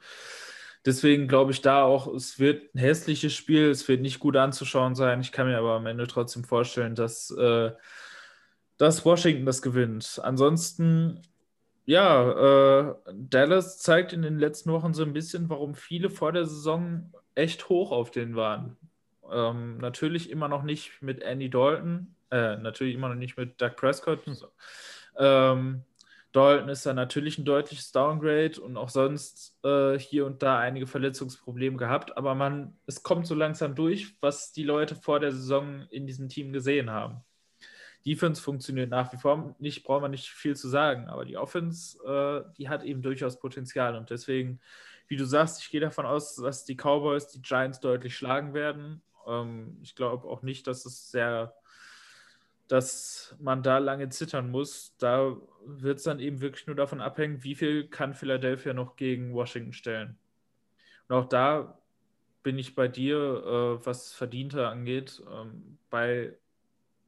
[0.86, 4.96] deswegen glaube ich da auch, es wird ein hässliches Spiel, es wird nicht gut anzuschauen
[4.96, 5.22] sein.
[5.22, 7.72] Ich kann mir aber am Ende trotzdem vorstellen, dass, äh,
[8.78, 10.20] dass Washington das gewinnt.
[10.24, 11.22] Ansonsten,
[11.86, 16.46] ja, äh, Dallas zeigt in den letzten Wochen so ein bisschen, warum viele vor der
[16.46, 18.78] Saison echt hoch auf den waren.
[19.32, 23.76] Ähm, natürlich immer noch nicht mit Andy Dalton, äh, natürlich immer noch nicht mit Doug
[23.76, 24.22] Prescott.
[24.26, 24.48] So.
[25.18, 25.84] Ähm,
[26.32, 30.88] Dalton ist da natürlich ein deutliches Downgrade und auch sonst äh, hier und da einige
[30.88, 35.86] Verletzungsprobleme gehabt, aber man, es kommt so langsam durch, was die Leute vor der Saison
[35.92, 37.24] in diesem Team gesehen haben.
[38.06, 41.98] Defense funktioniert nach wie vor nicht, braucht man nicht viel zu sagen, aber die Offense,
[42.06, 44.60] äh, die hat eben durchaus Potenzial und deswegen,
[45.08, 49.02] wie du sagst, ich gehe davon aus, dass die Cowboys die Giants deutlich schlagen werden.
[49.28, 51.54] Ähm, ich glaube auch nicht, dass es sehr
[52.68, 54.96] dass man da lange zittern muss.
[54.98, 55.36] Da
[55.66, 59.74] wird es dann eben wirklich nur davon abhängen, wie viel kann Philadelphia noch gegen Washington
[59.74, 60.18] stellen.
[61.08, 61.78] Und auch da
[62.42, 66.36] bin ich bei dir, äh, was Verdienter angeht, ähm, bei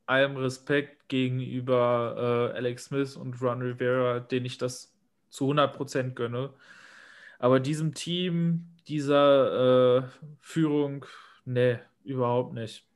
[0.05, 4.93] allem Respekt gegenüber äh, Alex Smith und Ron Rivera, den ich das
[5.29, 6.53] zu 100% gönne.
[7.39, 10.03] Aber diesem Team, dieser äh,
[10.39, 11.05] Führung,
[11.45, 12.87] nee, überhaupt nicht.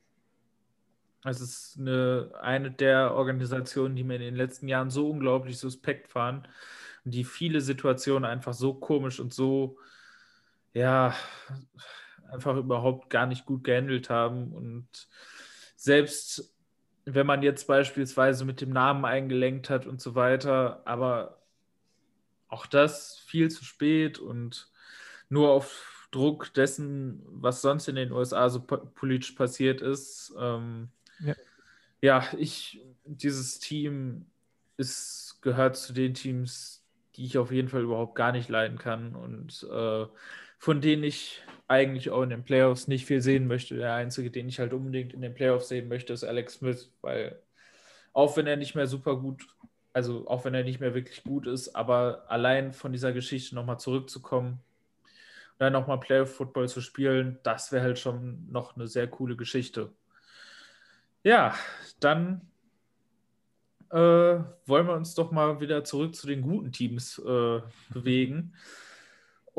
[1.24, 6.08] Es ist eine, eine der Organisationen, die mir in den letzten Jahren so unglaublich suspekt
[6.08, 6.48] fahren
[7.04, 9.78] und die viele Situationen einfach so komisch und so,
[10.72, 11.14] ja,
[12.30, 14.52] einfach überhaupt gar nicht gut gehandelt haben.
[14.52, 14.88] Und
[15.76, 16.54] selbst
[17.04, 21.40] wenn man jetzt beispielsweise mit dem Namen eingelenkt hat und so weiter, aber
[22.48, 24.70] auch das viel zu spät und
[25.28, 30.34] nur auf Druck dessen, was sonst in den USA so politisch passiert ist.
[30.38, 30.88] Ähm,
[31.20, 31.34] ja.
[32.00, 34.26] ja, ich, dieses Team
[34.76, 36.84] ist, gehört zu den Teams,
[37.14, 40.06] die ich auf jeden Fall überhaupt gar nicht leiden kann und äh,
[40.60, 43.76] von denen ich eigentlich auch in den Playoffs nicht viel sehen möchte.
[43.76, 47.40] Der einzige, den ich halt unbedingt in den Playoffs sehen möchte, ist Alex Smith, weil
[48.12, 49.46] auch wenn er nicht mehr super gut,
[49.94, 53.80] also auch wenn er nicht mehr wirklich gut ist, aber allein von dieser Geschichte nochmal
[53.80, 54.60] zurückzukommen
[55.52, 59.90] und dann nochmal Playoff-Football zu spielen, das wäre halt schon noch eine sehr coole Geschichte.
[61.22, 61.54] Ja,
[62.00, 62.42] dann
[63.90, 68.52] äh, wollen wir uns doch mal wieder zurück zu den guten Teams äh, bewegen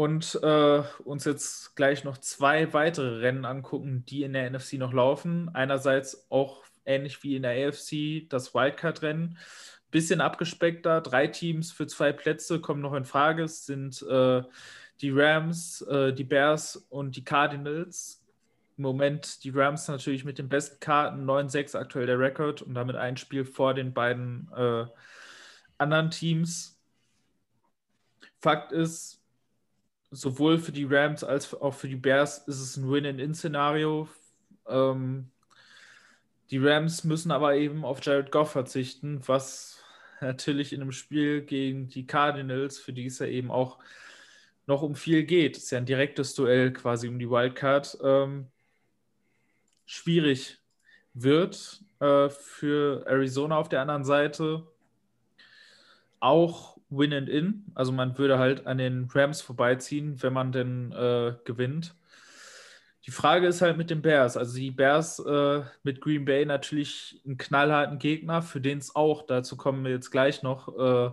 [0.01, 4.93] und äh, uns jetzt gleich noch zwei weitere Rennen angucken, die in der NFC noch
[4.93, 5.51] laufen.
[5.53, 9.37] Einerseits auch ähnlich wie in der AFC das Wildcard-Rennen.
[9.91, 13.43] Bisschen abgespeckter, drei Teams für zwei Plätze kommen noch in Frage.
[13.43, 14.41] Es sind äh,
[15.01, 18.25] die Rams, äh, die Bears und die Cardinals
[18.77, 22.95] im Moment die Rams natürlich mit den besten Karten, 9-6 aktuell der Rekord und damit
[22.95, 24.85] ein Spiel vor den beiden äh,
[25.77, 26.81] anderen Teams.
[28.39, 29.20] Fakt ist,
[30.11, 34.09] sowohl für die Rams als auch für die Bears ist es ein Win-in-In-Szenario.
[34.67, 35.31] Ähm,
[36.51, 39.81] die Rams müssen aber eben auf Jared Goff verzichten, was
[40.19, 43.79] natürlich in einem Spiel gegen die Cardinals, für die es ja eben auch
[44.67, 48.47] noch um viel geht, ist ja ein direktes Duell quasi um die Wildcard, ähm,
[49.85, 50.59] schwierig
[51.13, 54.67] wird äh, für Arizona auf der anderen Seite.
[56.19, 60.91] Auch Win and In, also man würde halt an den Rams vorbeiziehen, wenn man denn
[60.91, 61.95] äh, gewinnt.
[63.05, 64.37] Die Frage ist halt mit den Bears.
[64.37, 69.25] Also die Bears äh, mit Green Bay natürlich einen knallharten Gegner, für den es auch,
[69.25, 71.11] dazu kommen wir jetzt gleich noch, äh,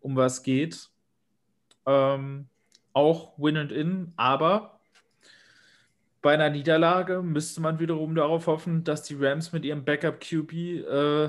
[0.00, 0.88] um was geht.
[1.84, 2.48] Ähm,
[2.94, 4.80] auch Win and In, aber
[6.22, 10.52] bei einer Niederlage müsste man wiederum darauf hoffen, dass die Rams mit ihrem Backup QB
[10.52, 11.28] äh,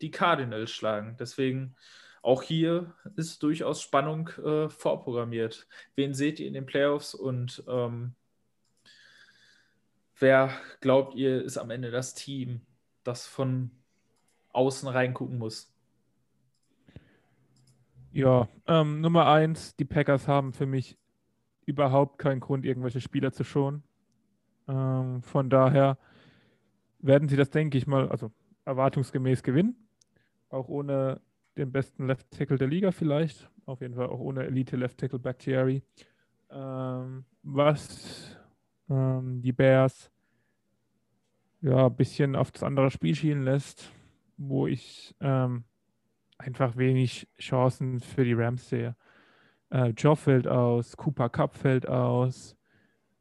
[0.00, 1.16] die Cardinals schlagen.
[1.20, 1.76] Deswegen
[2.22, 5.66] auch hier ist durchaus Spannung äh, vorprogrammiert.
[5.94, 8.14] Wen seht ihr in den Playoffs und ähm,
[10.18, 12.60] wer glaubt ihr ist am Ende das Team,
[13.04, 13.70] das von
[14.52, 15.72] außen reingucken muss?
[18.12, 20.98] Ja, ähm, Nummer eins, die Packers haben für mich
[21.64, 23.84] überhaupt keinen Grund, irgendwelche Spieler zu schonen.
[24.68, 25.96] Ähm, von daher
[26.98, 28.32] werden sie das, denke ich mal, also
[28.64, 29.76] erwartungsgemäß gewinnen.
[30.48, 31.20] Auch ohne
[31.56, 33.50] den besten Left Tackle der Liga vielleicht.
[33.66, 35.82] Auf jeden Fall auch ohne Elite Left Tackle Bakhtiari.
[36.50, 38.36] Ähm, was
[38.88, 40.10] ähm, die Bears
[41.60, 43.92] ja ein bisschen auf das andere Spiel schielen lässt,
[44.36, 45.64] wo ich ähm,
[46.38, 48.96] einfach wenig Chancen für die Rams sehe.
[49.70, 52.56] Äh, Joe fällt aus, Cooper Cup fällt aus,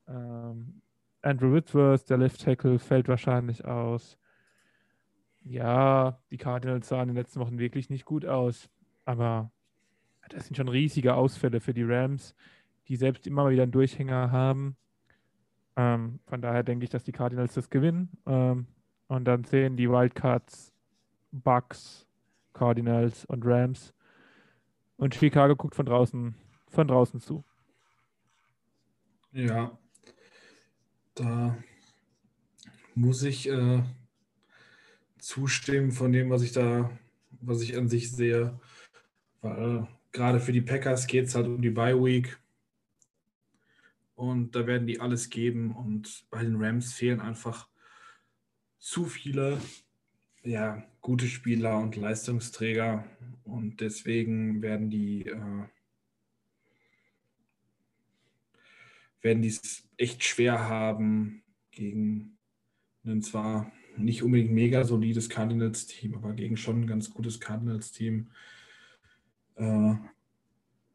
[0.07, 0.82] ähm,
[1.21, 4.17] Andrew Whitworth, der Left Tackle, fällt wahrscheinlich aus.
[5.44, 8.70] Ja, die Cardinals sahen in den letzten Wochen wirklich nicht gut aus,
[9.06, 9.52] aber
[10.30, 12.36] das sind schon riesige Ausfälle für die Rams,
[12.88, 14.76] die selbst immer wieder einen Durchhänger haben.
[15.76, 18.10] Ähm, von daher denke ich, dass die Cardinals das gewinnen.
[18.26, 18.68] Ähm,
[19.08, 20.74] und dann sehen die Wildcards,
[21.32, 22.06] Bucks,
[22.54, 23.94] Cardinals und Rams.
[24.98, 26.36] Und Chicago guckt von draußen,
[26.68, 27.44] von draußen zu.
[29.32, 29.78] Ja,
[31.16, 31.58] da
[32.96, 33.82] muss ich äh,
[35.20, 36.89] zustimmen von dem, was ich da,
[37.41, 38.59] was ich an sich sehe.
[39.41, 42.39] Weil gerade für die Packers geht es halt um die Bye Week.
[44.15, 45.76] Und da werden die alles geben.
[45.76, 47.67] Und bei den Rams fehlen einfach
[48.78, 49.61] zu viele
[50.43, 53.05] ja, gute Spieler und Leistungsträger.
[53.43, 55.65] Und deswegen werden die äh,
[59.22, 62.38] werden die es echt schwer haben gegen
[63.05, 68.32] ein zwar nicht unbedingt mega solides Cardinals-Team, aber gegen schon ein ganz gutes Cardinals-Team
[69.56, 69.94] äh,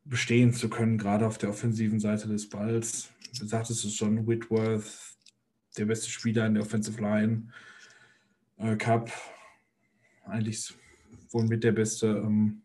[0.05, 3.11] bestehen zu können, gerade auf der offensiven Seite des Balls.
[3.39, 5.17] Du sagtest es schon, Whitworth,
[5.77, 7.49] der beste Spieler in der Offensive Line.
[8.59, 9.11] Äh, Cup,
[10.25, 10.75] eigentlich
[11.31, 12.63] wohl mit der beste ähm,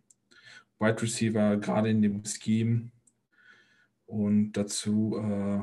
[0.80, 2.92] Wide Receiver, gerade in dem Scheme.
[4.06, 5.62] Und dazu äh,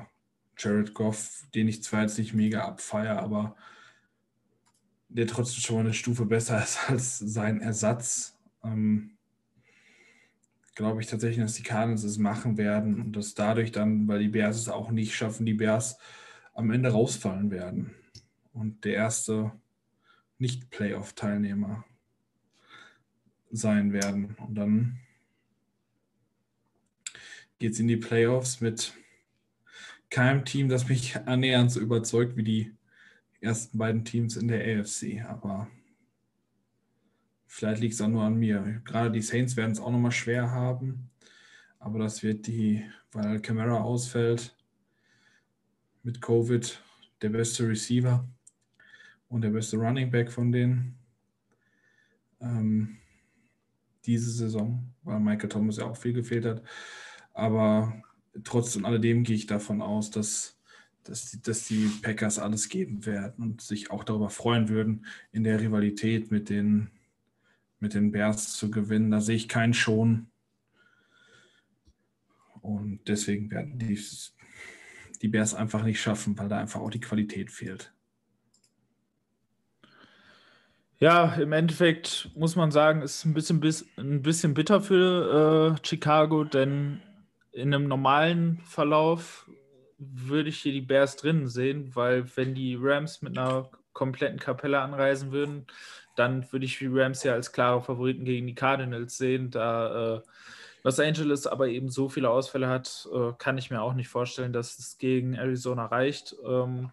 [0.59, 3.57] Jared Goff, den ich zwar jetzt nicht mega abfeier, aber
[5.09, 8.37] der trotzdem schon mal eine Stufe besser ist als sein Ersatz.
[8.65, 9.13] Ähm,
[10.75, 14.29] Glaube ich tatsächlich, dass die Cardinals es machen werden und dass dadurch dann, weil die
[14.29, 15.99] Bears es auch nicht schaffen, die Bears
[16.53, 17.95] am Ende rausfallen werden.
[18.53, 19.53] Und der erste
[20.39, 21.85] Nicht-Playoff-Teilnehmer
[23.51, 24.37] sein werden.
[24.39, 24.99] Und dann
[27.59, 28.95] geht es in die Playoffs mit
[30.11, 32.73] keinem Team, das mich annähernd so überzeugt wie die
[33.41, 35.25] ersten beiden Teams in der AFC.
[35.27, 35.69] Aber
[37.47, 38.83] vielleicht liegt es auch nur an mir.
[38.85, 41.11] Gerade die Saints werden es auch nochmal schwer haben.
[41.79, 44.57] Aber das wird die, weil Camara ausfällt
[46.03, 46.83] mit Covid,
[47.23, 48.29] der beste Receiver
[49.29, 50.99] und der beste Running Back von denen.
[52.41, 52.99] Ähm,
[54.05, 56.63] diese Saison, weil Michael Thomas ja auch viel gefehlt hat.
[57.33, 58.03] Aber
[58.45, 60.56] trotz alledem gehe ich davon aus, dass,
[61.09, 65.45] dass, die, dass die Packers alles geben werden und sich auch darüber freuen würden, in
[65.45, 66.91] der Rivalität mit den,
[67.81, 69.11] mit den Bears zu gewinnen.
[69.11, 70.27] Da sehe ich keinen schon.
[72.61, 74.01] Und deswegen werden die,
[75.23, 77.93] die Bears einfach nicht schaffen, weil da einfach auch die Qualität fehlt.
[80.99, 83.63] Ja, im Endeffekt muss man sagen, ist ein bisschen,
[83.99, 87.03] ein bisschen bitter für äh, Chicago, denn
[87.53, 89.49] in einem normalen Verlauf
[89.99, 94.81] würde ich hier die Bears drinnen sehen, weil wenn die Rams mit einer kompletten Kapelle
[94.81, 95.67] anreisen würden,
[96.17, 99.51] dann würde ich die Rams ja als klare Favoriten gegen die Cardinals sehen.
[99.51, 100.21] Da äh,
[100.83, 104.53] Los Angeles aber eben so viele Ausfälle hat, äh, kann ich mir auch nicht vorstellen,
[104.53, 106.37] dass es gegen Arizona reicht.
[106.45, 106.91] Ähm,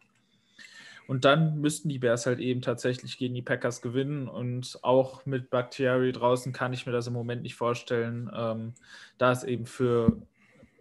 [1.05, 4.29] und dann müssten die Bears halt eben tatsächlich gegen die Packers gewinnen.
[4.29, 8.73] Und auch mit Bakhtiari draußen kann ich mir das im Moment nicht vorstellen, ähm,
[9.17, 10.21] da es eben für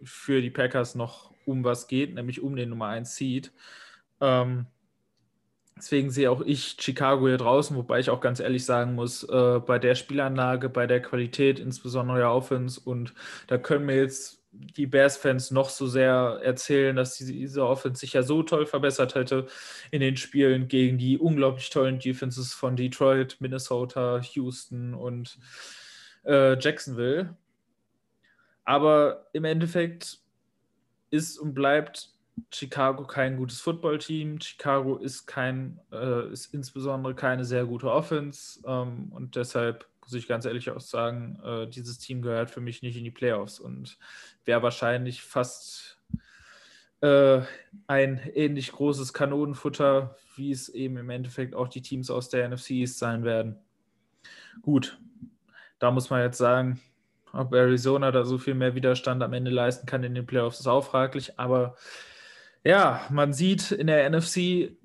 [0.05, 3.51] für die Packers noch um was geht, nämlich um den Nummer 1 Seed.
[4.21, 4.67] Ähm,
[5.77, 9.59] deswegen sehe auch ich Chicago hier draußen, wobei ich auch ganz ehrlich sagen muss, äh,
[9.59, 13.13] bei der Spielanlage, bei der Qualität, insbesondere der Offense, und
[13.47, 18.13] da können mir jetzt die Bears-Fans noch so sehr erzählen, dass diese, diese Offense sich
[18.13, 19.47] ja so toll verbessert hätte
[19.89, 25.39] in den Spielen gegen die unglaublich tollen Defenses von Detroit, Minnesota, Houston und
[26.23, 27.35] äh, Jacksonville.
[28.63, 30.19] Aber im Endeffekt
[31.13, 32.09] ist und bleibt
[32.51, 34.41] Chicago kein gutes Footballteam.
[34.41, 38.59] Chicago ist kein, äh, ist insbesondere keine sehr gute Offense.
[38.65, 42.81] Ähm, und deshalb muss ich ganz ehrlich auch sagen, äh, dieses Team gehört für mich
[42.81, 43.97] nicht in die Playoffs und
[44.43, 45.99] wäre wahrscheinlich fast
[47.01, 47.41] äh,
[47.85, 52.71] ein ähnlich großes Kanonenfutter, wie es eben im Endeffekt auch die Teams aus der NFC
[52.71, 53.57] East sein werden.
[54.63, 54.99] Gut,
[55.77, 56.81] da muss man jetzt sagen,
[57.33, 60.67] ob Arizona da so viel mehr Widerstand am Ende leisten kann in den Playoffs, ist
[60.67, 61.39] auch fraglich.
[61.39, 61.75] Aber
[62.63, 64.77] ja, man sieht, in der NFC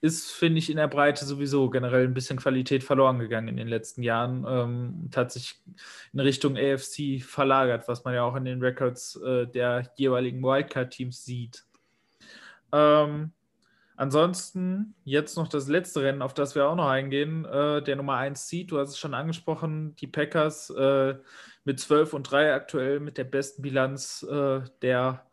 [0.00, 3.66] ist, finde ich, in der Breite sowieso generell ein bisschen Qualität verloren gegangen in den
[3.66, 5.56] letzten Jahren ähm, und hat sich
[6.12, 11.24] in Richtung AFC verlagert, was man ja auch in den Records äh, der jeweiligen Wildcard-Teams
[11.24, 11.64] sieht.
[12.72, 13.32] Ähm,
[13.96, 18.16] ansonsten jetzt noch das letzte Rennen, auf das wir auch noch eingehen, äh, der Nummer
[18.16, 21.14] 1 Seed, du hast es schon angesprochen, die Packers äh,
[21.66, 25.26] mit 12 und 3 aktuell mit der besten Bilanz äh, der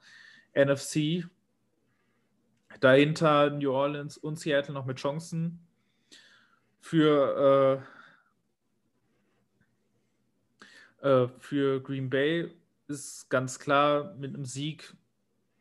[0.54, 1.24] NFC
[2.80, 5.66] Dahinter New Orleans und Seattle noch mit Chancen.
[6.82, 7.86] Für,
[11.02, 12.52] äh, äh, für Green Bay
[12.88, 14.96] ist ganz klar mit einem Sieg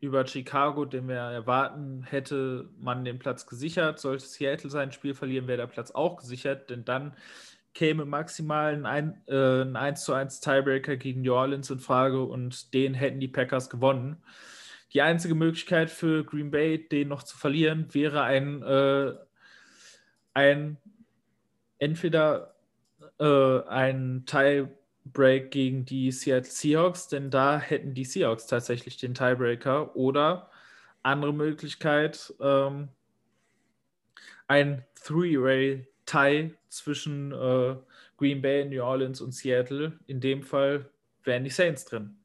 [0.00, 4.00] über Chicago, den wir erwarten, hätte man den Platz gesichert.
[4.00, 7.14] Sollte Seattle sein Spiel verlieren, wäre der Platz auch gesichert, denn dann
[7.74, 12.74] käme maximal ein, äh, ein 1 zu 1 Tiebreaker gegen New Orleans in Frage und
[12.74, 14.22] den hätten die Packers gewonnen.
[14.92, 19.14] Die einzige Möglichkeit für Green Bay, den noch zu verlieren, wäre ein, äh,
[20.34, 20.76] ein
[21.78, 22.54] entweder
[23.18, 29.96] äh, ein Tiebreak gegen die Seattle Seahawks, denn da hätten die Seahawks tatsächlich den Tiebreaker,
[29.96, 30.50] oder
[31.02, 32.88] andere Möglichkeit, ähm,
[34.46, 37.76] ein Three-Way-Tie zwischen äh,
[38.16, 39.98] Green Bay, New Orleans und Seattle.
[40.06, 40.86] In dem Fall
[41.24, 42.16] wären die Saints drin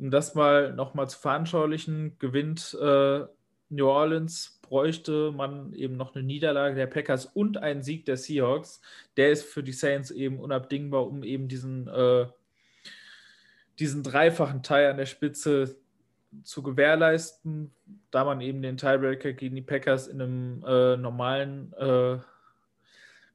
[0.00, 3.20] um das mal nochmal zu veranschaulichen, gewinnt äh,
[3.68, 8.80] New Orleans, bräuchte man eben noch eine Niederlage der Packers und einen Sieg der Seahawks.
[9.16, 12.26] Der ist für die Saints eben unabdingbar, um eben diesen, äh,
[13.78, 15.76] diesen dreifachen Teil an der Spitze
[16.44, 17.70] zu gewährleisten,
[18.10, 22.18] da man eben den Tiebreaker gegen die Packers in einem äh, normalen äh,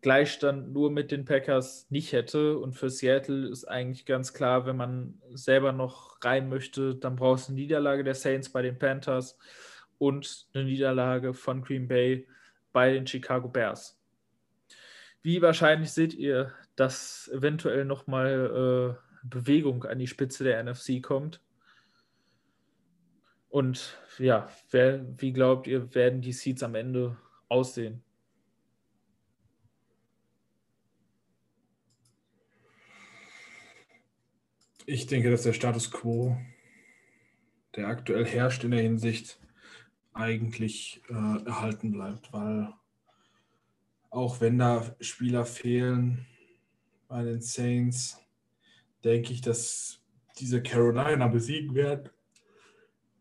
[0.06, 2.60] Gleichstand nur mit den Packers nicht hätte.
[2.60, 7.48] Und für Seattle ist eigentlich ganz klar, wenn man selber noch rein möchte, dann brauchst
[7.48, 9.36] du eine Niederlage der Saints bei den Panthers
[9.98, 12.28] und eine Niederlage von Green Bay
[12.72, 14.00] bei den Chicago Bears.
[15.24, 21.42] Wie wahrscheinlich seht ihr, dass eventuell nochmal äh, Bewegung an die Spitze der NFC kommt?
[23.50, 27.18] Und ja, wer, wie glaubt ihr, werden die Seeds am Ende
[27.50, 28.05] aussehen?
[34.88, 36.38] Ich denke, dass der Status quo,
[37.76, 39.40] der aktuell herrscht in der Hinsicht,
[40.14, 42.72] eigentlich äh, erhalten bleibt, weil
[44.12, 46.28] auch wenn da Spieler fehlen
[47.08, 48.22] bei den Saints,
[49.04, 50.04] denke ich, dass
[50.38, 52.10] diese Carolina besiegen werden.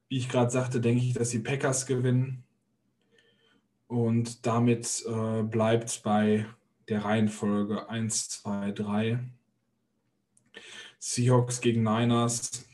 [0.09, 2.45] Wie ich gerade sagte, denke ich, dass die Packers gewinnen.
[3.87, 6.47] Und damit äh, bleibt bei
[6.89, 9.19] der Reihenfolge 1, 2, 3.
[11.07, 12.65] Seahawks gegen Niners.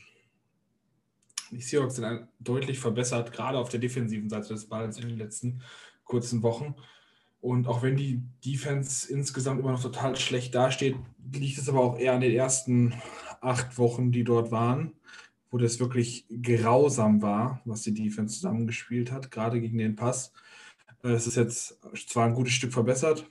[1.51, 5.61] Die Seahawks sind deutlich verbessert, gerade auf der defensiven Seite des Balls in den letzten
[6.05, 6.73] kurzen Wochen.
[7.41, 10.95] Und auch wenn die Defense insgesamt immer noch total schlecht dasteht,
[11.33, 12.93] liegt es aber auch eher an den ersten
[13.41, 14.93] acht Wochen, die dort waren,
[15.49, 20.31] wo das wirklich grausam war, was die Defense zusammengespielt hat, gerade gegen den Pass.
[21.03, 23.29] Es ist jetzt zwar ein gutes Stück verbessert,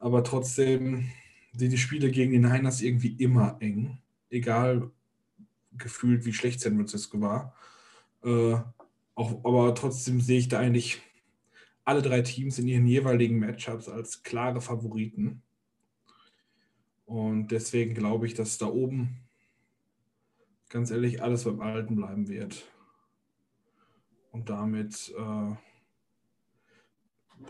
[0.00, 1.12] aber trotzdem
[1.52, 3.98] sind die Spiele gegen die Niners irgendwie immer eng.
[4.30, 4.90] Egal
[5.72, 7.54] gefühlt, wie schlecht San Francisco war.
[8.22, 8.56] Äh,
[9.14, 11.02] auch, aber trotzdem sehe ich da eigentlich
[11.84, 15.42] alle drei Teams in ihren jeweiligen Matchups als klare Favoriten.
[17.06, 19.16] Und deswegen glaube ich, dass da oben
[20.68, 22.64] ganz ehrlich alles beim Alten bleiben wird.
[24.30, 25.56] Und damit äh,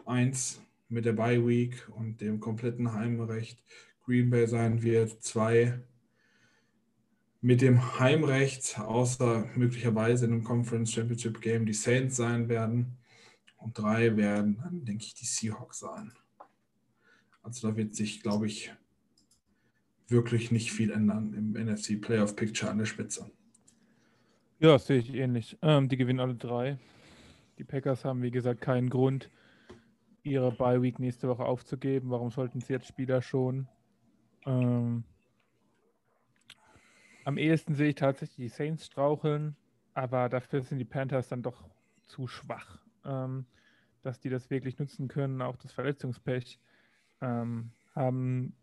[0.06, 3.62] eins mit der Bye Week und dem kompletten Heimrecht
[4.04, 5.22] Green Bay sein wird.
[5.22, 5.80] Zwei
[7.40, 12.98] mit dem Heimrecht, außer möglicherweise in einem Conference Championship Game, die Saints sein werden.
[13.56, 16.12] Und drei werden dann, denke ich, die Seahawks sein.
[17.42, 18.72] Also da wird sich, glaube ich,
[20.08, 23.30] wirklich nicht viel ändern im NFC Playoff Picture an der Spitze.
[24.58, 25.56] Ja, sehe ich ähnlich.
[25.62, 26.78] Ähm, die gewinnen alle drei.
[27.58, 29.30] Die Packers haben, wie gesagt, keinen Grund,
[30.22, 32.10] ihre Bye Week nächste Woche aufzugeben.
[32.10, 33.68] Warum sollten sie jetzt Spieler schon?
[34.46, 35.04] Ähm,
[37.24, 39.56] am ehesten sehe ich tatsächlich die Saints straucheln,
[39.94, 41.68] aber dafür sind die Panthers dann doch
[42.06, 43.46] zu schwach, ähm,
[44.02, 45.42] dass die das wirklich nutzen können.
[45.42, 46.58] Auch das Verletzungspech
[47.20, 48.54] ähm, haben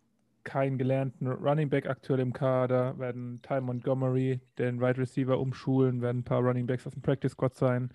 [0.44, 6.20] keinen gelernten Running Back aktuell im Kader, werden Ty Montgomery, den Right Receiver, umschulen, werden
[6.20, 7.92] ein paar Running Backs aus dem Practice Squad sein.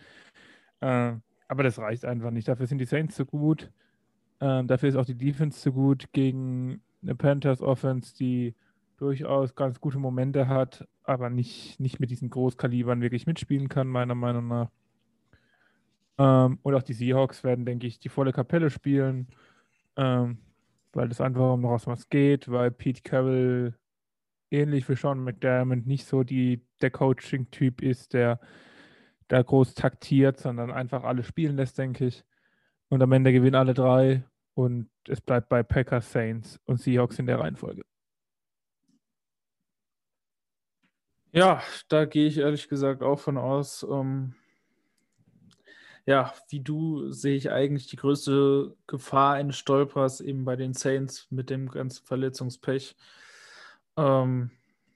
[0.80, 1.14] Äh,
[1.48, 2.48] aber das reicht einfach nicht.
[2.48, 3.70] Dafür sind die Saints zu gut.
[4.40, 8.54] Ähm, dafür ist auch die Defense zu gut gegen eine Panthers Offense, die
[8.96, 14.14] durchaus ganz gute Momente hat, aber nicht, nicht mit diesen Großkalibern wirklich mitspielen kann, meiner
[14.14, 14.70] Meinung nach.
[16.18, 19.28] Ähm, und auch die Seahawks werden, denke ich, die volle Kapelle spielen,
[19.96, 20.38] ähm,
[20.92, 23.74] weil es einfach um noch was geht, weil Pete Carroll
[24.50, 28.38] ähnlich wie Sean McDermott nicht so die, der Coaching-Typ ist, der
[29.28, 32.24] da groß taktiert, sondern einfach alle spielen lässt, denke ich.
[32.88, 34.24] Und am Ende gewinnen alle drei
[34.54, 37.82] und es bleibt bei Packers, Saints und Seahawks in der Reihenfolge.
[41.32, 43.86] Ja, da gehe ich ehrlich gesagt auch von aus.
[43.90, 44.34] Ähm,
[46.04, 51.28] ja, wie du sehe ich eigentlich die größte Gefahr eines Stolpers eben bei den Saints
[51.30, 52.96] mit dem ganzen Verletzungspech.
[53.96, 54.50] Ähm,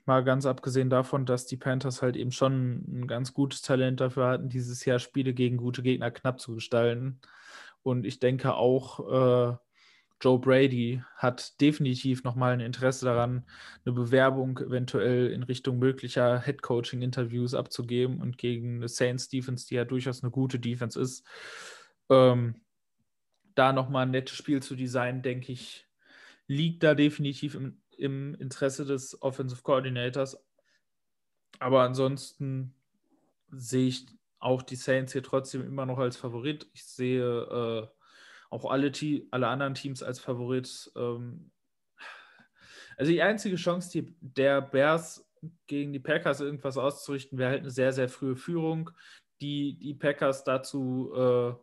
[0.05, 4.27] mal ganz abgesehen davon, dass die Panthers halt eben schon ein ganz gutes Talent dafür
[4.27, 7.21] hatten, dieses Jahr Spiele gegen gute Gegner knapp zu gestalten.
[7.87, 8.99] Und ich denke auch,
[9.53, 9.57] äh,
[10.21, 13.47] Joe Brady hat definitiv nochmal ein Interesse daran,
[13.85, 20.25] eine Bewerbung eventuell in Richtung möglicher Head-Coaching-Interviews abzugeben und gegen eine Saints-Defense, die ja durchaus
[20.25, 21.25] eine gute Defense ist,
[22.11, 22.57] ähm,
[23.55, 25.87] da nochmal ein nettes Spiel zu designen, denke ich,
[26.49, 30.45] liegt da definitiv im, im Interesse des Offensive Coordinators.
[31.61, 32.75] Aber ansonsten
[33.53, 34.07] sehe ich
[34.39, 36.69] auch die Saints hier trotzdem immer noch als Favorit.
[36.73, 37.89] Ich sehe äh,
[38.51, 38.93] auch alle,
[39.31, 40.91] alle anderen Teams als Favorit.
[40.97, 41.51] Ähm,
[42.97, 45.29] also die einzige Chance, die der Bears
[45.67, 48.91] gegen die Packers irgendwas auszurichten, wäre halt eine sehr, sehr frühe Führung,
[49.41, 51.55] die die Packers dazu, äh,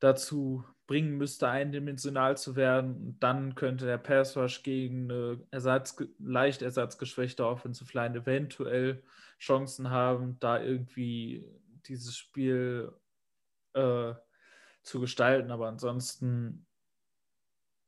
[0.00, 2.96] dazu bringen müsste, eindimensional zu werden.
[2.96, 9.02] Und dann könnte der Pass Rush gegen eine Ersatz, leicht ersatzgeschwächte Offensive Line eventuell
[9.38, 11.44] Chancen haben, da irgendwie
[11.86, 12.92] dieses Spiel
[13.74, 14.14] äh,
[14.82, 15.50] zu gestalten.
[15.50, 16.66] Aber ansonsten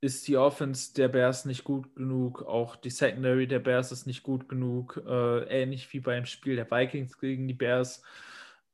[0.01, 2.43] ist die Offense der Bears nicht gut genug.
[2.43, 5.03] Auch die Secondary der Bears ist nicht gut genug.
[5.07, 8.03] Äh, ähnlich wie beim Spiel der Vikings gegen die Bears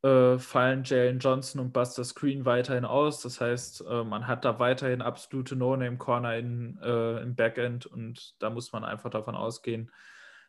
[0.05, 3.23] äh, fallen Jalen Johnson und Buster Screen weiterhin aus.
[3.23, 8.73] Das heißt, äh, man hat da weiterhin absolute No-Name-Corner äh, im Backend und da muss
[8.73, 9.91] man einfach davon ausgehen,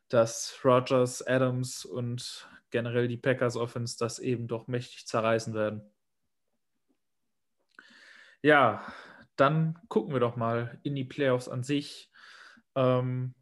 [0.10, 5.82] dass Rogers, Adams und generell die Packers Offense das eben doch mächtig zerreißen werden.
[8.41, 8.86] Ja,
[9.38, 12.12] dann gucken wir doch mal in die Playoffs an sich.
[12.76, 13.34] Ähm,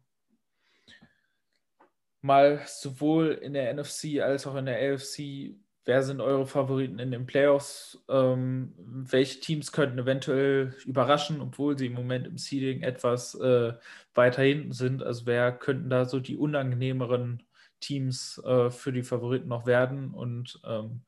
[2.20, 5.56] mal sowohl in der NFC als auch in der AFC.
[5.86, 8.02] Wer sind eure Favoriten in den Playoffs?
[8.08, 13.74] Ähm, welche Teams könnten eventuell überraschen, obwohl sie im Moment im Seeding etwas äh,
[14.14, 15.02] weiter hinten sind?
[15.02, 17.42] Also wer könnten da so die unangenehmeren
[17.80, 20.14] Teams äh, für die Favoriten noch werden?
[20.14, 21.02] Und ähm,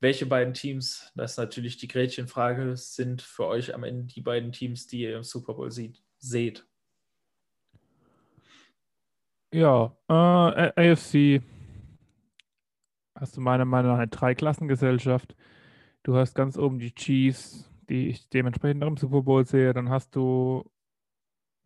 [0.00, 4.52] welche beiden Teams, das ist natürlich die Gretchenfrage, sind für euch am Ende die beiden
[4.52, 6.66] Teams, die ihr im Super Bowl sieht, seht?
[9.52, 11.42] Ja, äh, AFC
[13.14, 15.36] hast du meiner Meinung nach eine Dreiklassengesellschaft.
[16.02, 19.72] Du hast ganz oben die Chiefs, die ich dementsprechend auch im Super Bowl sehe.
[19.72, 20.64] Dann hast du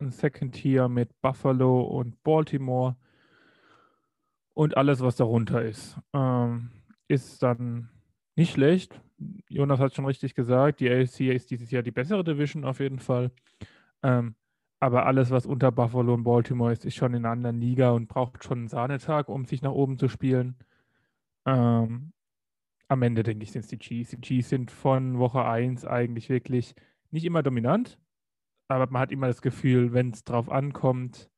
[0.01, 2.97] ein Second Tier mit Buffalo und Baltimore.
[4.55, 6.71] Und alles, was darunter ist, ähm,
[7.07, 7.89] ist dann
[8.37, 9.01] nicht schlecht.
[9.49, 12.99] Jonas hat schon richtig gesagt, die AFC ist dieses Jahr die bessere Division auf jeden
[13.01, 13.31] Fall.
[14.03, 14.35] Ähm,
[14.81, 18.07] aber alles, was unter Buffalo und Baltimore ist, ist schon in einer anderen Liga und
[18.07, 20.57] braucht schon einen Sahnetag, um sich nach oben zu spielen.
[21.49, 22.13] Ähm,
[22.89, 24.11] am Ende, denke ich, sind es die Chiefs.
[24.11, 26.75] Die Chiefs sind von Woche 1 eigentlich wirklich
[27.11, 27.99] nicht immer dominant,
[28.69, 31.31] aber man hat immer das Gefühl, wenn es drauf ankommt,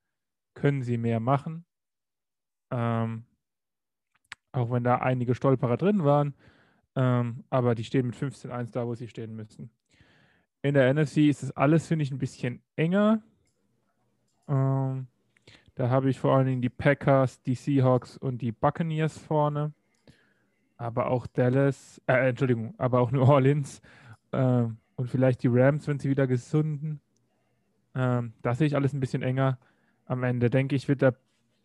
[0.55, 1.65] können sie mehr machen.
[2.73, 3.25] Ähm,
[4.53, 6.35] auch wenn da einige Stolperer drin waren.
[6.97, 9.71] Ähm, aber die stehen mit 15-1 da, wo sie stehen müssen.
[10.63, 13.23] In der NFC ist das alles, finde ich, ein bisschen enger.
[14.49, 15.07] Ähm,
[15.77, 19.73] da habe ich vor allen Dingen die Packers, die Seahawks und die Buccaneers vorne.
[20.81, 23.83] Aber auch Dallas, äh, Entschuldigung, aber auch New Orleans
[24.33, 24.65] äh,
[24.97, 27.03] und vielleicht die Rams, wenn sie wieder gesunden.
[27.95, 29.59] Ähm, da sehe ich alles ein bisschen enger.
[30.07, 31.17] Am Ende denke ich, wird der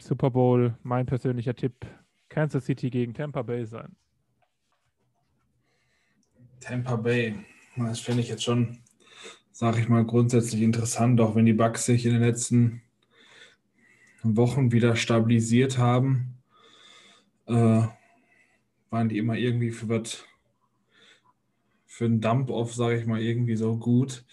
[0.02, 1.86] Super Bowl mein persönlicher Tipp
[2.28, 3.96] Kansas City gegen Tampa Bay sein.
[6.60, 7.36] Tampa Bay,
[7.78, 8.80] das finde ich jetzt schon,
[9.54, 12.82] sage ich mal, grundsätzlich interessant, auch wenn die Bucks sich in den letzten
[14.24, 16.34] Wochen wieder stabilisiert haben,
[17.46, 17.84] äh,
[18.90, 20.26] waren die immer irgendwie für was
[21.86, 24.26] für einen Dump-Off, sage ich mal, irgendwie so gut.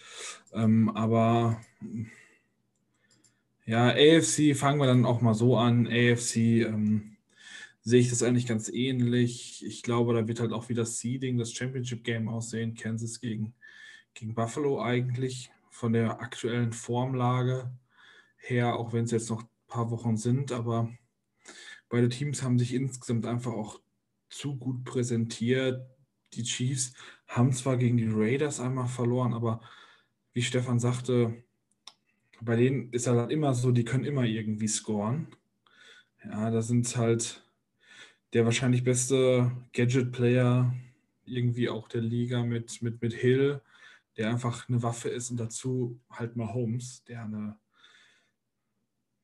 [0.52, 1.60] Ähm, aber
[3.64, 5.86] ja, AFC fangen wir dann auch mal so an.
[5.86, 6.36] AFC
[6.66, 7.16] ähm,
[7.82, 9.64] sehe ich das eigentlich ganz ähnlich.
[9.64, 12.74] Ich glaube, da wird halt auch wie das Seeding, das Championship Game aussehen.
[12.74, 13.54] Kansas gegen,
[14.14, 17.72] gegen Buffalo eigentlich von der aktuellen Formlage
[18.36, 20.50] her, auch wenn es jetzt noch ein paar Wochen sind.
[20.50, 20.90] Aber
[21.88, 23.80] beide Teams haben sich insgesamt einfach auch
[24.32, 25.86] zu gut präsentiert.
[26.34, 26.94] die Chiefs
[27.26, 29.60] haben zwar gegen die Raiders einmal verloren, aber
[30.32, 31.44] wie Stefan sagte,
[32.40, 35.28] bei denen ist halt immer so, die können immer irgendwie scoren.
[36.24, 37.44] Ja, da sind halt
[38.32, 40.74] der wahrscheinlich beste Gadget-Player
[41.24, 43.60] irgendwie auch der Liga mit, mit, mit Hill,
[44.16, 47.56] der einfach eine Waffe ist und dazu halt mal Holmes, der eine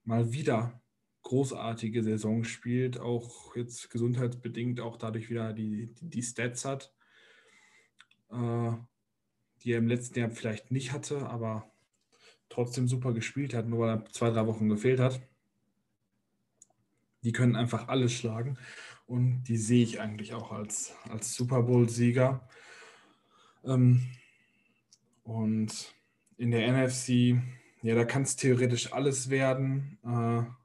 [0.04, 0.80] mal wieder
[1.28, 6.90] großartige Saison spielt, auch jetzt gesundheitsbedingt auch dadurch wieder die, die, die Stats hat,
[8.30, 8.72] äh,
[9.62, 11.70] die er im letzten Jahr vielleicht nicht hatte, aber
[12.48, 15.20] trotzdem super gespielt hat, nur weil er zwei, drei Wochen gefehlt hat.
[17.24, 18.56] Die können einfach alles schlagen
[19.06, 22.48] und die sehe ich eigentlich auch als, als Super Bowl-Sieger.
[23.64, 24.08] Ähm,
[25.24, 25.94] und
[26.38, 27.38] in der NFC,
[27.82, 29.98] ja, da kann es theoretisch alles werden.
[30.02, 30.58] Äh,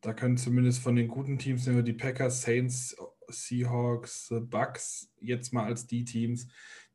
[0.00, 2.96] da können zumindest von den guten Teams, nehmen wir die Packers, Saints,
[3.28, 6.48] Seahawks, Bucks, jetzt mal als die Teams,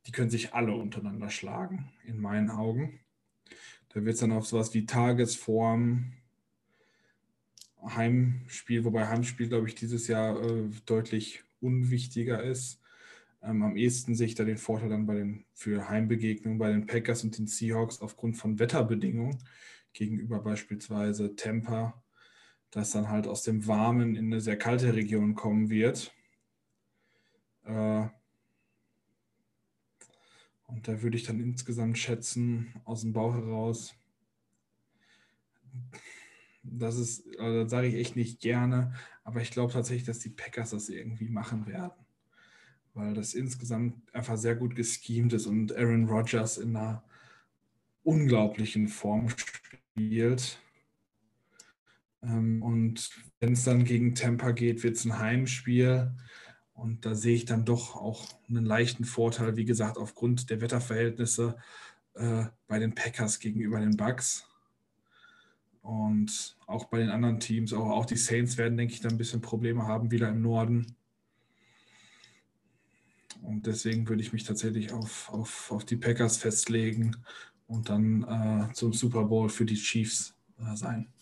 [0.06, 2.99] die können sich alle untereinander schlagen, in meinen Augen.
[3.89, 6.14] Da wird es dann auf sowas wie Tagesform,
[7.82, 12.82] Heimspiel, wobei Heimspiel, glaube ich, dieses Jahr äh, deutlich unwichtiger ist.
[13.43, 16.88] Ähm, am ehesten sehe ich da den Vorteil dann bei den, für Heimbegegnungen bei den
[16.88, 19.38] Packers und den Seahawks aufgrund von Wetterbedingungen
[19.93, 22.03] gegenüber beispielsweise Tampa
[22.76, 26.14] das dann halt aus dem Warmen in eine sehr kalte Region kommen wird.
[27.64, 28.08] Äh,
[30.68, 33.96] und da würde ich dann insgesamt schätzen, aus dem Bauch heraus,
[36.64, 40.30] das ist, also das sage ich echt nicht gerne, aber ich glaube tatsächlich, dass die
[40.30, 42.06] Packers das irgendwie machen werden.
[42.94, 47.06] Weil das insgesamt einfach sehr gut geschemt ist und Aaron Rodgers in einer
[48.04, 50.60] unglaublichen Form spielt.
[52.26, 53.10] Ähm, und
[53.40, 56.12] wenn es dann gegen Tampa geht, wird es ein Heimspiel.
[56.74, 61.56] Und da sehe ich dann doch auch einen leichten Vorteil, wie gesagt, aufgrund der Wetterverhältnisse
[62.16, 64.48] äh, bei den Packers gegenüber den Bucks.
[65.82, 69.18] Und auch bei den anderen Teams, auch, auch die Saints werden, denke ich, dann ein
[69.18, 70.96] bisschen Probleme haben, wieder im Norden.
[73.42, 77.16] Und deswegen würde ich mich tatsächlich auf, auf, auf die Packers festlegen
[77.68, 81.14] und dann äh, zum Super Bowl für die Chiefs äh, sein.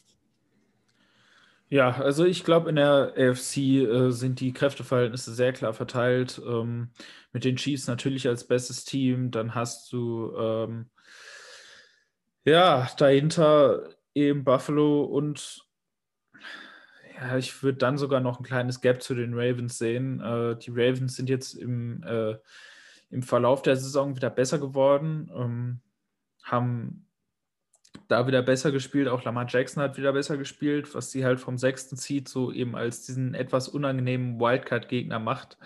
[1.73, 6.39] Ja, also ich glaube, in der AFC äh, sind die Kräfteverhältnisse sehr klar verteilt.
[6.45, 6.91] Ähm,
[7.31, 9.31] mit den Chiefs natürlich als bestes Team.
[9.31, 10.91] Dann hast du ähm,
[12.45, 15.67] ja dahinter eben Buffalo und
[17.19, 20.21] ja, ich würde dann sogar noch ein kleines Gap zu den Ravens sehen.
[20.21, 22.35] Äh, die Ravens sind jetzt im, äh,
[23.09, 25.81] im Verlauf der Saison wieder besser geworden, ähm,
[26.43, 27.07] haben
[28.07, 29.07] da wieder besser gespielt.
[29.07, 32.75] Auch Lamar Jackson hat wieder besser gespielt, was sie halt vom sechsten Seed so eben
[32.75, 35.57] als diesen etwas unangenehmen Wildcard-Gegner macht,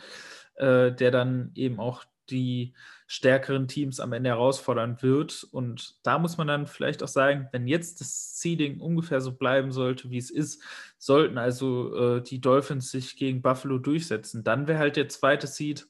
[0.56, 2.74] äh, der dann eben auch die
[3.08, 5.48] stärkeren Teams am Ende herausfordern wird.
[5.52, 9.72] Und da muss man dann vielleicht auch sagen, wenn jetzt das Seeding ungefähr so bleiben
[9.72, 10.62] sollte, wie es ist,
[10.98, 15.88] sollten also äh, die Dolphins sich gegen Buffalo durchsetzen, dann wäre halt der zweite Seed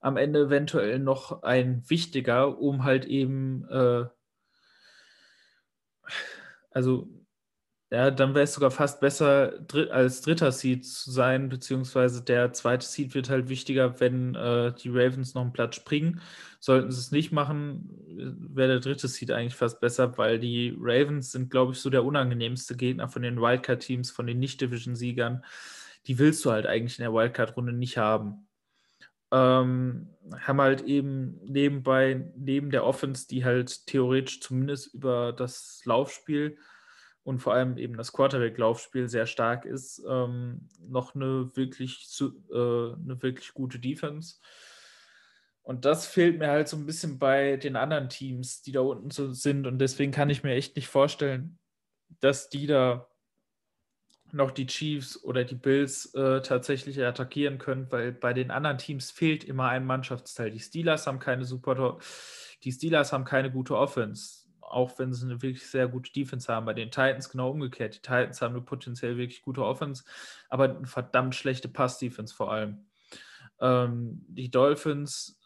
[0.00, 4.04] am Ende eventuell noch ein wichtiger, um halt eben äh,
[6.70, 7.08] also
[7.94, 12.84] ja, dann wäre es sogar fast besser, als dritter Seed zu sein, beziehungsweise der zweite
[12.84, 16.20] Seed wird halt wichtiger, wenn äh, die Ravens noch einen Platz springen.
[16.58, 17.88] Sollten sie es nicht machen,
[18.52, 22.04] wäre der dritte Seed eigentlich fast besser, weil die Ravens sind, glaube ich, so der
[22.04, 25.44] unangenehmste Gegner von den Wildcard-Teams, von den Nicht-Division-Siegern.
[26.06, 28.43] Die willst du halt eigentlich in der Wildcard-Runde nicht haben.
[29.34, 36.56] Ähm, haben halt eben nebenbei, neben der Offense, die halt theoretisch zumindest über das Laufspiel
[37.24, 43.22] und vor allem eben das Quarterback-Laufspiel sehr stark ist, ähm, noch eine wirklich, äh, eine
[43.22, 44.36] wirklich gute Defense.
[45.62, 49.10] Und das fehlt mir halt so ein bisschen bei den anderen Teams, die da unten
[49.10, 49.66] so sind.
[49.66, 51.58] Und deswegen kann ich mir echt nicht vorstellen,
[52.20, 53.08] dass die da
[54.34, 59.10] noch die Chiefs oder die Bills äh, tatsächlich attackieren können, weil bei den anderen Teams
[59.10, 60.50] fehlt immer ein Mannschaftsteil.
[60.50, 61.98] Die Steelers haben keine super,
[62.64, 66.66] die Steelers haben keine gute Offense, auch wenn sie eine wirklich sehr gute Defense haben.
[66.66, 67.94] Bei den Titans genau umgekehrt.
[67.94, 70.04] Die Titans haben eine potenziell wirklich gute Offense,
[70.48, 72.86] aber eine verdammt schlechte Pass-Defense vor allem.
[73.60, 75.38] Ähm, die Dolphins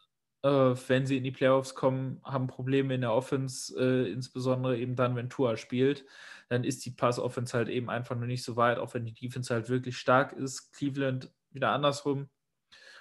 [0.43, 4.97] äh, wenn sie in die Playoffs kommen, haben Probleme in der Offense, äh, insbesondere eben
[4.97, 6.05] dann, wenn Tua spielt
[6.49, 9.53] dann ist die Pass-Offense halt eben einfach noch nicht so weit, auch wenn die Defense
[9.53, 10.73] halt wirklich stark ist.
[10.73, 12.29] Cleveland wieder andersrum.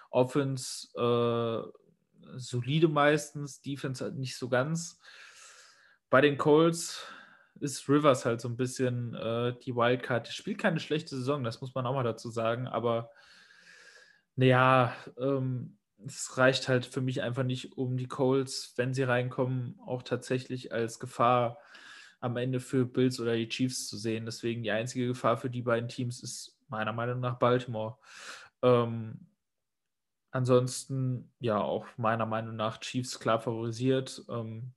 [0.09, 4.99] Offense äh, solide meistens, Defense halt nicht so ganz.
[6.09, 7.05] Bei den Colts
[7.59, 10.27] ist Rivers halt so ein bisschen äh, die Wildcard.
[10.27, 13.09] Spielt keine schlechte Saison, das muss man auch mal dazu sagen, aber
[14.35, 19.79] Naja, ähm, es reicht halt für mich einfach nicht, um die Colts, wenn sie reinkommen,
[19.85, 21.57] auch tatsächlich als Gefahr
[22.19, 24.25] am Ende für Bills oder die Chiefs zu sehen.
[24.25, 27.97] Deswegen die einzige Gefahr für die beiden Teams ist meiner Meinung nach Baltimore.
[28.61, 29.27] Ähm,
[30.31, 34.23] ansonsten, ja, auch meiner Meinung nach Chiefs klar favorisiert.
[34.29, 34.73] Ähm,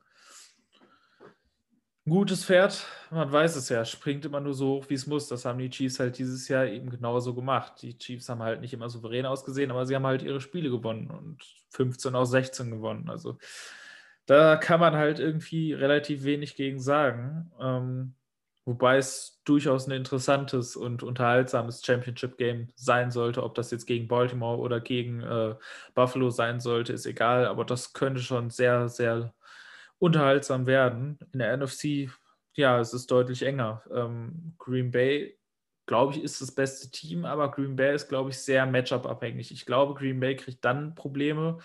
[2.11, 5.28] gutes Pferd, man weiß es ja, springt immer nur so hoch, wie es muss.
[5.28, 7.82] Das haben die Chiefs halt dieses Jahr eben genauso gemacht.
[7.82, 11.11] Die Chiefs haben halt nicht immer souverän ausgesehen, aber sie haben halt ihre Spiele gewonnen
[11.11, 13.08] und 15 aus 16 gewonnen.
[13.08, 13.38] Also
[14.26, 17.50] da kann man halt irgendwie relativ wenig gegen sagen.
[17.61, 18.14] Ähm,
[18.64, 23.42] wobei es durchaus ein interessantes und unterhaltsames Championship-Game sein sollte.
[23.42, 25.54] Ob das jetzt gegen Baltimore oder gegen äh,
[25.94, 27.46] Buffalo sein sollte, ist egal.
[27.46, 29.34] Aber das könnte schon sehr, sehr
[30.01, 31.18] unterhaltsam werden.
[31.32, 32.11] In der NFC,
[32.55, 33.84] ja, es ist deutlich enger.
[33.94, 35.38] Ähm, Green Bay,
[35.86, 39.53] glaube ich, ist das beste Team, aber Green Bay ist, glaube ich, sehr Matchup-abhängig.
[39.53, 41.59] Ich glaube, Green Bay kriegt dann Probleme,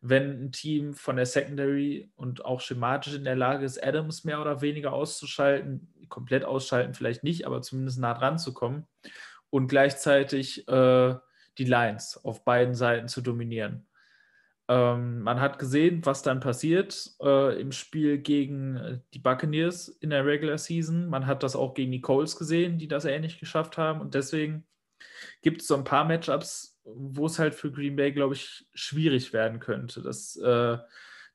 [0.00, 4.40] wenn ein Team von der Secondary und auch schematisch in der Lage ist, Adams mehr
[4.40, 8.86] oder weniger auszuschalten, komplett ausschalten vielleicht nicht, aber zumindest nah dran zu kommen
[9.50, 11.14] und gleichzeitig äh,
[11.58, 13.86] die Lines auf beiden Seiten zu dominieren.
[14.68, 20.10] Ähm, man hat gesehen, was dann passiert äh, im Spiel gegen äh, die Buccaneers in
[20.10, 21.06] der Regular Season.
[21.06, 24.00] Man hat das auch gegen die Coles gesehen, die das ähnlich geschafft haben.
[24.00, 24.66] Und deswegen
[25.42, 29.32] gibt es so ein paar Matchups, wo es halt für Green Bay, glaube ich, schwierig
[29.32, 30.02] werden könnte.
[30.02, 30.78] Das, äh,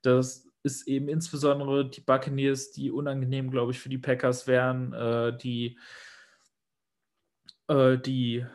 [0.01, 5.38] das ist eben insbesondere die Buccaneers, die unangenehm, glaube ich, für die Packers wären, äh,
[5.38, 5.77] die,
[7.67, 8.45] äh, die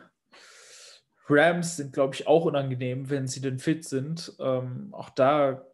[1.29, 4.33] Rams sind, glaube ich, auch unangenehm, wenn sie denn fit sind.
[4.39, 5.65] Ähm, auch da,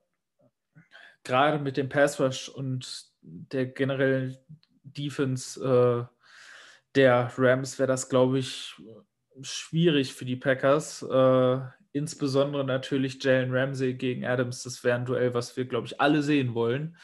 [1.23, 4.37] gerade mit dem Pass Rush und der generellen
[4.83, 6.05] Defense äh,
[6.95, 8.75] der Rams, wäre das, glaube ich,
[9.41, 11.01] schwierig für die Packers.
[11.01, 11.59] Äh,
[11.91, 14.63] insbesondere natürlich Jalen Ramsey gegen Adams.
[14.63, 16.97] Das wäre ein Duell, was wir, glaube ich, alle sehen wollen.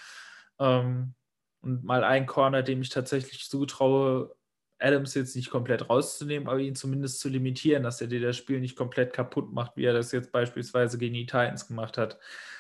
[0.60, 1.14] Ähm,
[1.62, 4.36] und mal ein Corner, dem ich tatsächlich zutraue,
[4.80, 8.60] Adams jetzt nicht komplett rauszunehmen, aber ihn zumindest zu limitieren, dass er dir das Spiel
[8.60, 12.18] nicht komplett kaputt macht, wie er das jetzt beispielsweise gegen die Titans gemacht hat.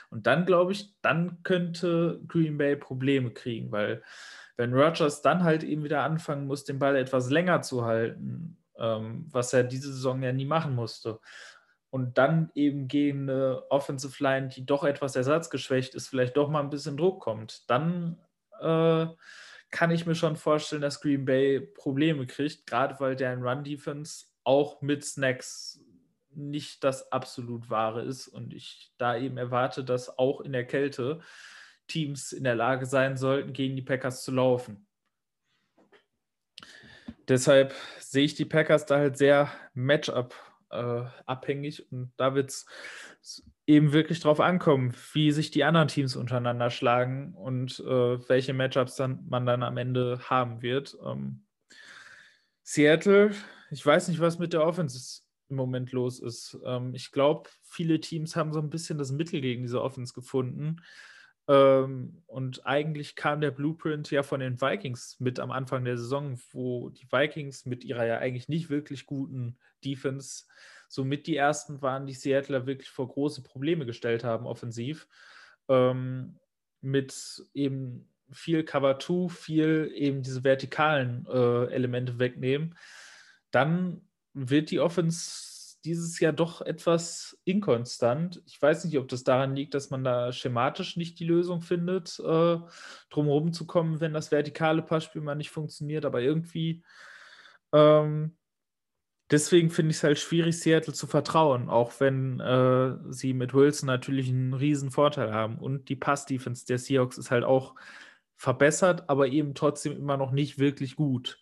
[0.09, 4.03] Und dann glaube ich, dann könnte Green Bay Probleme kriegen, weil
[4.57, 9.27] wenn Rogers dann halt eben wieder anfangen muss, den Ball etwas länger zu halten, ähm,
[9.31, 11.19] was er diese Saison ja nie machen musste,
[11.91, 16.59] und dann eben gegen eine Offensive Line, die doch etwas ersatzgeschwächt ist, vielleicht doch mal
[16.59, 18.19] ein bisschen Druck kommt, dann
[18.59, 19.07] äh,
[19.71, 24.81] kann ich mir schon vorstellen, dass Green Bay Probleme kriegt, gerade weil deren Run-Defense auch
[24.81, 25.79] mit Snacks
[26.31, 31.21] nicht das absolut wahre ist und ich da eben erwarte, dass auch in der Kälte
[31.87, 34.87] Teams in der Lage sein sollten, gegen die Packers zu laufen.
[37.27, 40.33] Deshalb sehe ich die Packers da halt sehr Matchup
[40.71, 42.65] äh, abhängig und da wird es
[43.69, 48.95] eben wirklich drauf ankommen, wie sich die anderen Teams untereinander schlagen und äh, welche Matchups
[48.95, 50.97] dann, man dann am Ende haben wird.
[51.05, 51.45] Ähm,
[52.63, 53.31] Seattle,
[53.69, 56.57] ich weiß nicht, was mit der Offense im Moment los ist.
[56.65, 60.77] Ähm, ich glaube, viele Teams haben so ein bisschen das Mittel gegen diese Offense gefunden.
[61.47, 66.39] Ähm, und eigentlich kam der Blueprint ja von den Vikings mit am Anfang der Saison,
[66.53, 70.45] wo die Vikings mit ihrer ja eigentlich nicht wirklich guten Defense
[70.89, 75.07] somit die ersten waren, die Seattler wirklich vor große Probleme gestellt haben, offensiv.
[75.69, 76.37] Ähm,
[76.81, 82.75] mit eben viel Cover 2, viel eben diese vertikalen äh, Elemente wegnehmen,
[83.51, 84.01] dann
[84.33, 88.41] wird die Offense dieses Jahr doch etwas inkonstant.
[88.45, 92.19] Ich weiß nicht, ob das daran liegt, dass man da schematisch nicht die Lösung findet,
[92.19, 92.57] äh,
[93.09, 96.83] drumherum zu kommen, wenn das vertikale Passspiel mal nicht funktioniert, aber irgendwie
[97.71, 98.35] ähm,
[99.31, 103.87] deswegen finde ich es halt schwierig, Seattle zu vertrauen, auch wenn äh, sie mit Wilson
[103.87, 105.57] natürlich einen riesen Vorteil haben.
[105.57, 107.75] Und die Pass-Defense der Seahawks ist halt auch
[108.35, 111.39] verbessert, aber eben trotzdem immer noch nicht wirklich gut.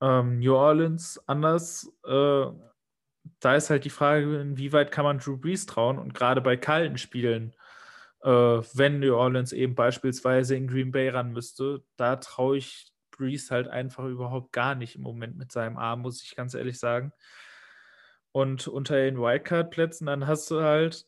[0.00, 1.92] Ähm, New Orleans anders.
[2.06, 2.46] Äh,
[3.40, 6.98] da ist halt die Frage, inwieweit kann man Drew Brees trauen und gerade bei kalten
[6.98, 7.54] Spielen,
[8.22, 13.50] äh, wenn New Orleans eben beispielsweise in Green Bay ran müsste, da traue ich Brees
[13.50, 17.12] halt einfach überhaupt gar nicht im Moment mit seinem Arm, muss ich ganz ehrlich sagen.
[18.32, 21.06] Und unter den Wildcard-Plätzen, dann hast du halt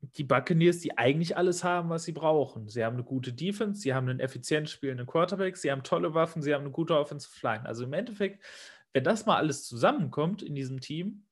[0.00, 2.68] die Buccaneers, die eigentlich alles haben, was sie brauchen.
[2.68, 6.42] Sie haben eine gute Defense, sie haben einen effizient spielenden Quarterback, sie haben tolle Waffen,
[6.42, 7.66] sie haben eine gute Offensive Line.
[7.66, 8.44] Also im Endeffekt,
[8.92, 11.24] wenn das mal alles zusammenkommt in diesem Team,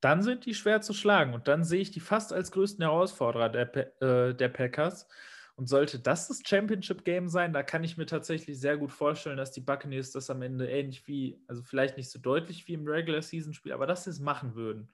[0.00, 1.34] dann sind die schwer zu schlagen.
[1.34, 5.08] Und dann sehe ich die fast als größten Herausforderer der, äh, der Packers.
[5.56, 9.52] Und sollte das das Championship-Game sein, da kann ich mir tatsächlich sehr gut vorstellen, dass
[9.52, 13.72] die Buccaneers das am Ende ähnlich wie, also vielleicht nicht so deutlich wie im Regular-Season-Spiel,
[13.72, 14.92] aber dass sie es machen würden.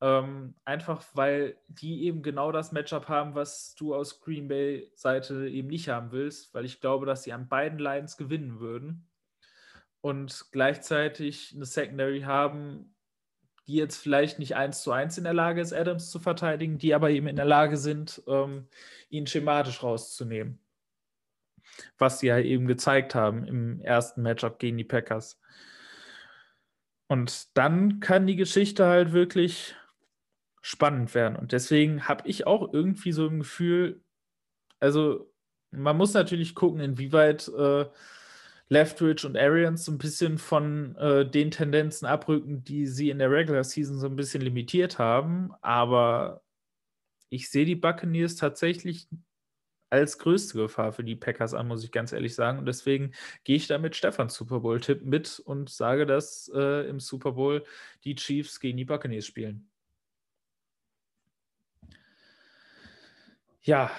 [0.00, 5.48] Ähm, einfach weil die eben genau das Matchup haben, was du aus Green Bay Seite
[5.48, 9.08] eben nicht haben willst, weil ich glaube, dass sie an beiden Lines gewinnen würden
[10.00, 12.94] und gleichzeitig eine Secondary haben,
[13.68, 16.94] die jetzt vielleicht nicht eins zu eins in der Lage ist, Adams zu verteidigen, die
[16.94, 18.66] aber eben in der Lage sind, ähm,
[19.10, 20.58] ihn schematisch rauszunehmen.
[21.98, 25.38] Was sie ja eben gezeigt haben im ersten Matchup gegen die Packers.
[27.08, 29.76] Und dann kann die Geschichte halt wirklich
[30.62, 31.36] spannend werden.
[31.36, 34.02] Und deswegen habe ich auch irgendwie so ein Gefühl,
[34.80, 35.30] also
[35.70, 37.84] man muss natürlich gucken, inwieweit äh,
[38.68, 43.30] Leftridge und Arians so ein bisschen von äh, den Tendenzen abrücken, die sie in der
[43.30, 45.52] Regular Season so ein bisschen limitiert haben.
[45.62, 46.42] Aber
[47.30, 49.08] ich sehe die Buccaneers tatsächlich
[49.90, 52.58] als größte Gefahr für die Packers an, muss ich ganz ehrlich sagen.
[52.58, 53.12] Und deswegen
[53.44, 57.64] gehe ich da mit Stefans Super Bowl-Tipp mit und sage, dass äh, im Super Bowl
[58.04, 59.70] die Chiefs gegen die Buccaneers spielen.
[63.62, 63.90] Ja,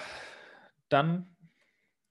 [0.88, 1.26] dann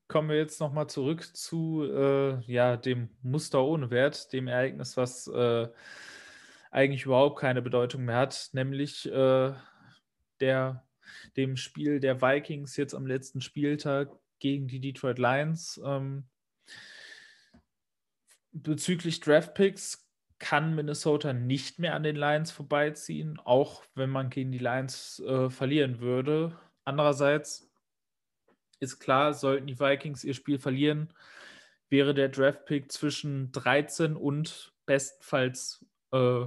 [0.09, 5.27] kommen wir jetzt nochmal zurück zu äh, ja, dem Muster ohne Wert, dem Ereignis, was
[5.27, 5.67] äh,
[6.71, 9.53] eigentlich überhaupt keine Bedeutung mehr hat, nämlich äh,
[10.39, 10.83] der,
[11.37, 15.79] dem Spiel der Vikings jetzt am letzten Spieltag gegen die Detroit Lions.
[15.85, 16.27] Ähm,
[18.51, 20.07] bezüglich Draftpicks
[20.39, 25.51] kann Minnesota nicht mehr an den Lions vorbeiziehen, auch wenn man gegen die Lions äh,
[25.51, 26.57] verlieren würde.
[26.83, 27.68] Andererseits
[28.79, 31.13] ist klar, sollten die Vikings ihr Spiel verlieren,
[31.89, 36.45] wäre der Draftpick zwischen 13 und bestenfalls äh,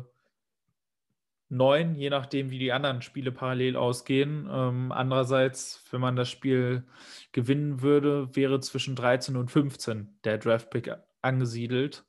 [1.53, 4.49] 9, je nachdem, wie die anderen Spiele parallel ausgehen.
[4.51, 6.85] Ähm, andererseits, wenn man das Spiel
[7.33, 12.05] gewinnen würde, wäre zwischen 13 und 15 der Draftpick angesiedelt.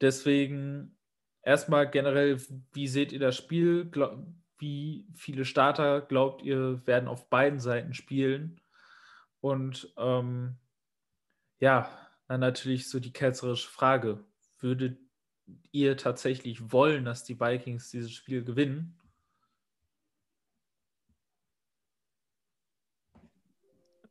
[0.00, 0.96] Deswegen
[1.42, 2.40] erstmal generell,
[2.72, 3.90] wie seht ihr das Spiel?
[4.58, 8.60] Wie viele Starter glaubt ihr werden auf beiden Seiten spielen?
[9.40, 10.56] Und ähm,
[11.58, 11.90] ja,
[12.28, 14.24] dann natürlich so die ketzerische Frage:
[14.58, 14.98] Würdet
[15.72, 18.98] ihr tatsächlich wollen, dass die Vikings dieses Spiel gewinnen?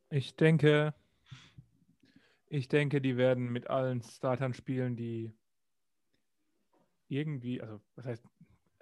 [0.08, 0.94] Ich denke,
[2.48, 5.34] ich denke, die werden mit allen Startern spielen, die
[7.08, 8.24] irgendwie, also was heißt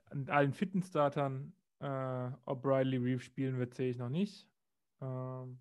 [0.07, 1.55] an allen fitten Startern.
[1.81, 4.49] Äh, ob Riley Reeve spielen wird, sehe ich noch nicht.
[5.01, 5.59] Ähm,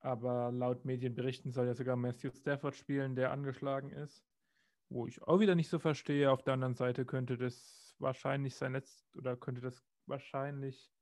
[0.00, 4.24] aber laut Medienberichten soll ja sogar Matthew Stafford spielen, der angeschlagen ist.
[4.88, 6.30] Wo ich auch wieder nicht so verstehe.
[6.30, 10.92] Auf der anderen Seite könnte das wahrscheinlich sein letztes oder könnte das wahrscheinlich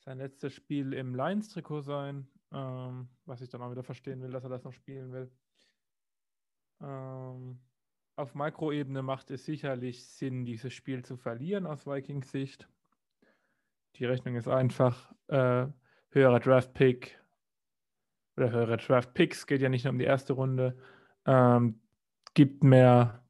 [0.00, 2.28] sein letztes Spiel im Lions-Trikot sein.
[2.52, 5.32] Ähm, was ich dann auch wieder verstehen will, dass er das noch spielen will.
[6.82, 7.60] Ähm,
[8.16, 12.68] auf Makroebene macht es sicherlich Sinn, dieses Spiel zu verlieren aus Vikings Sicht.
[13.96, 15.66] Die Rechnung ist einfach, äh,
[16.10, 17.18] höherer Draft-Pick
[18.36, 20.76] oder höhere Draft-Picks, geht ja nicht nur um die erste Runde,
[21.26, 21.80] ähm,
[22.34, 23.22] gibt mehr,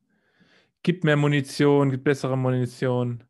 [0.83, 3.25] gibt mehr Munition, gibt bessere Munition.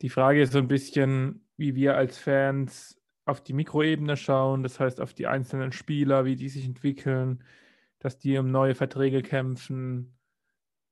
[0.00, 4.80] Die Frage ist so ein bisschen, wie wir als Fans auf die Mikroebene schauen, das
[4.80, 7.44] heißt auf die einzelnen Spieler, wie die sich entwickeln,
[8.00, 10.16] dass die um neue Verträge kämpfen,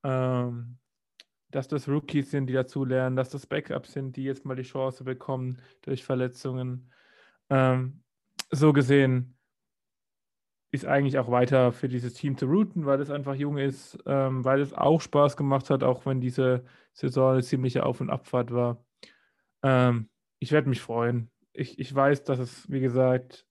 [0.03, 0.79] ähm,
[1.51, 5.05] dass das Rookies sind, die dazulernen, dass das Backups sind, die jetzt mal die Chance
[5.05, 6.91] bekommen durch Verletzungen.
[7.49, 8.03] Ähm,
[8.51, 9.37] so gesehen
[10.73, 14.45] ist eigentlich auch weiter für dieses Team zu routen, weil es einfach jung ist, ähm,
[14.45, 18.53] weil es auch Spaß gemacht hat, auch wenn diese Saison eine ziemliche Auf- und Abfahrt
[18.53, 18.85] war.
[19.63, 21.31] Ähm, ich werde mich freuen.
[21.53, 23.47] Ich, ich weiß, dass es, wie gesagt,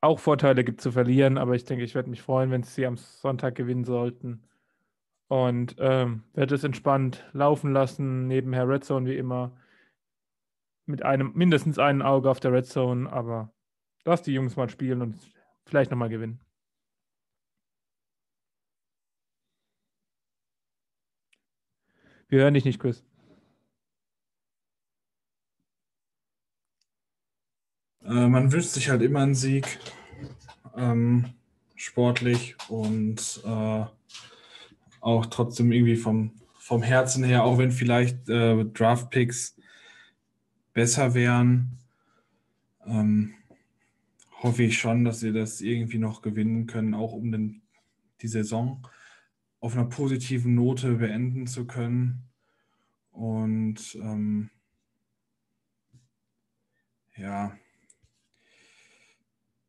[0.00, 2.96] auch Vorteile gibt zu verlieren, aber ich denke, ich werde mich freuen, wenn sie am
[2.96, 4.42] Sonntag gewinnen sollten.
[5.34, 9.50] Und ähm, werde es entspannt laufen lassen, nebenher Red Zone wie immer.
[10.86, 13.52] Mit einem, mindestens einem Auge auf der Red Zone, aber
[14.04, 15.18] lass die Jungs mal spielen und
[15.66, 16.38] vielleicht nochmal gewinnen.
[22.28, 23.04] Wir hören dich nicht, Chris.
[28.04, 29.80] Äh, man wünscht sich halt immer einen Sieg,
[30.76, 31.34] ähm,
[31.74, 33.86] sportlich und äh,
[35.04, 39.56] auch trotzdem irgendwie vom, vom Herzen her, auch wenn vielleicht äh, Draft-Picks
[40.72, 41.78] besser wären,
[42.86, 43.34] ähm,
[44.42, 47.62] hoffe ich schon, dass sie das irgendwie noch gewinnen können, auch um den,
[48.22, 48.86] die Saison
[49.60, 52.24] auf einer positiven Note beenden zu können.
[53.12, 54.50] Und ähm,
[57.16, 57.56] ja,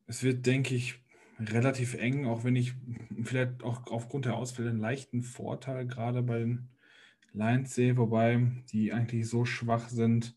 [0.08, 1.05] es wird, denke ich,
[1.40, 2.74] relativ eng, auch wenn ich
[3.24, 6.70] vielleicht auch aufgrund der Ausfälle einen leichten Vorteil gerade bei den
[7.34, 10.36] Lions sehe, wobei die eigentlich so schwach sind,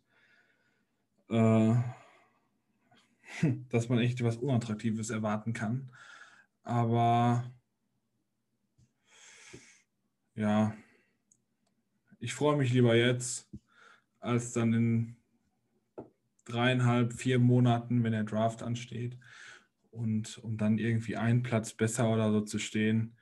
[1.30, 1.74] äh,
[3.68, 5.92] dass man echt was Unattraktives erwarten kann.
[6.62, 7.52] Aber
[10.34, 10.74] ja,
[12.18, 13.48] ich freue mich lieber jetzt,
[14.20, 15.16] als dann in
[16.44, 19.18] dreieinhalb, vier Monaten, wenn der Draft ansteht.
[19.98, 23.16] Und um dann irgendwie einen Platz besser oder so zu stehen,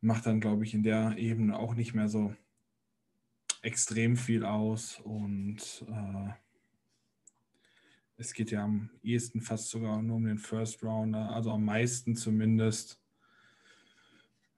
[0.00, 2.34] macht dann, glaube ich, in der Ebene auch nicht mehr so
[3.62, 4.98] extrem viel aus.
[4.98, 6.30] Und äh,
[8.16, 12.16] es geht ja am ehesten fast sogar nur um den First Rounder, also am meisten
[12.16, 13.00] zumindest.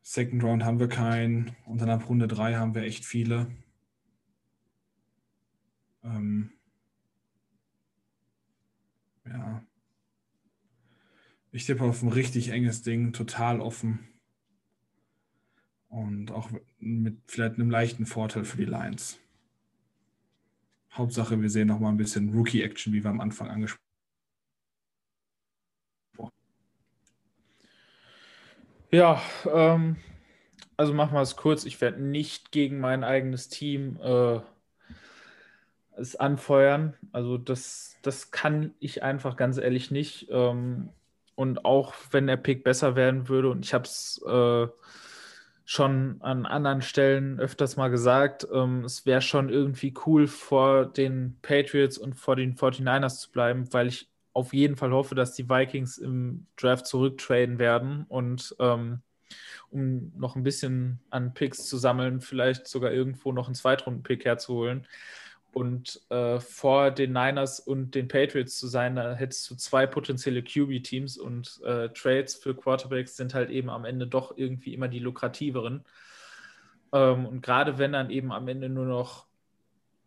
[0.00, 3.54] Second Round haben wir keinen und dann ab Runde 3 haben wir echt viele.
[6.02, 6.52] Ähm,
[9.26, 9.62] ja.
[11.54, 14.08] Ich tippe auf ein richtig enges Ding, total offen.
[15.88, 16.50] Und auch
[16.80, 19.20] mit vielleicht einem leichten Vorteil für die Lions.
[20.94, 23.78] Hauptsache, wir sehen noch mal ein bisschen Rookie-Action, wie wir am Anfang angesprochen
[26.18, 26.32] haben.
[28.90, 29.96] Ja, ähm,
[30.76, 31.66] also machen wir es kurz.
[31.66, 34.40] Ich werde nicht gegen mein eigenes Team äh,
[35.92, 36.96] es anfeuern.
[37.12, 40.26] Also das, das kann ich einfach ganz ehrlich nicht.
[40.30, 40.90] Ähm,
[41.34, 44.66] und auch wenn der Pick besser werden würde, und ich habe es äh,
[45.64, 51.38] schon an anderen Stellen öfters mal gesagt, ähm, es wäre schon irgendwie cool, vor den
[51.42, 55.48] Patriots und vor den 49ers zu bleiben, weil ich auf jeden Fall hoffe, dass die
[55.48, 59.00] Vikings im Draft zurücktraden werden und ähm,
[59.70, 64.86] um noch ein bisschen an Picks zu sammeln, vielleicht sogar irgendwo noch einen Zweitrunden-Pick herzuholen
[65.54, 70.42] und äh, vor den Niners und den Patriots zu sein, da hättest du zwei potenzielle
[70.42, 74.98] QB-Teams und äh, Trades für Quarterbacks sind halt eben am Ende doch irgendwie immer die
[74.98, 75.84] lukrativeren.
[76.92, 79.26] Ähm, und gerade wenn dann eben am Ende nur noch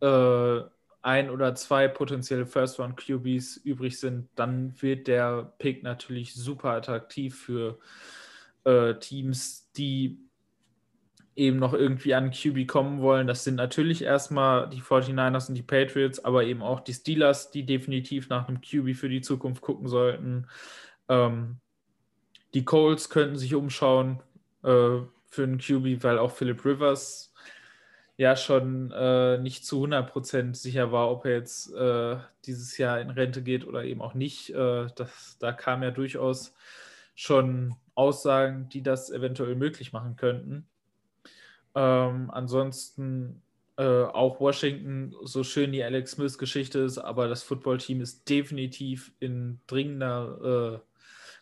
[0.01, 0.61] äh,
[1.01, 7.79] ein oder zwei potenzielle First-Round-QBs übrig sind, dann wird der Pick natürlich super attraktiv für
[8.65, 10.26] äh, Teams, die
[11.37, 13.27] eben noch irgendwie an QB kommen wollen.
[13.27, 17.63] Das sind natürlich erstmal die 49ers und die Patriots, aber eben auch die Steelers, die
[17.63, 20.47] definitiv nach einem QB für die Zukunft gucken sollten.
[21.07, 21.57] Ähm,
[22.55, 24.19] die Colts könnten sich umschauen
[24.63, 27.31] äh, für einen QB, weil auch Philip Rivers
[28.17, 33.11] ja schon äh, nicht zu 100% sicher war, ob er jetzt äh, dieses Jahr in
[33.11, 34.49] Rente geht oder eben auch nicht.
[34.49, 36.55] Äh, das, da kam ja durchaus
[37.13, 40.67] schon Aussagen, die das eventuell möglich machen könnten.
[41.77, 43.43] Ähm, ansonsten
[43.77, 49.59] äh, auch Washington, so schön die Alex Smith-Geschichte ist, aber das Footballteam ist definitiv in
[49.67, 50.87] dringender äh,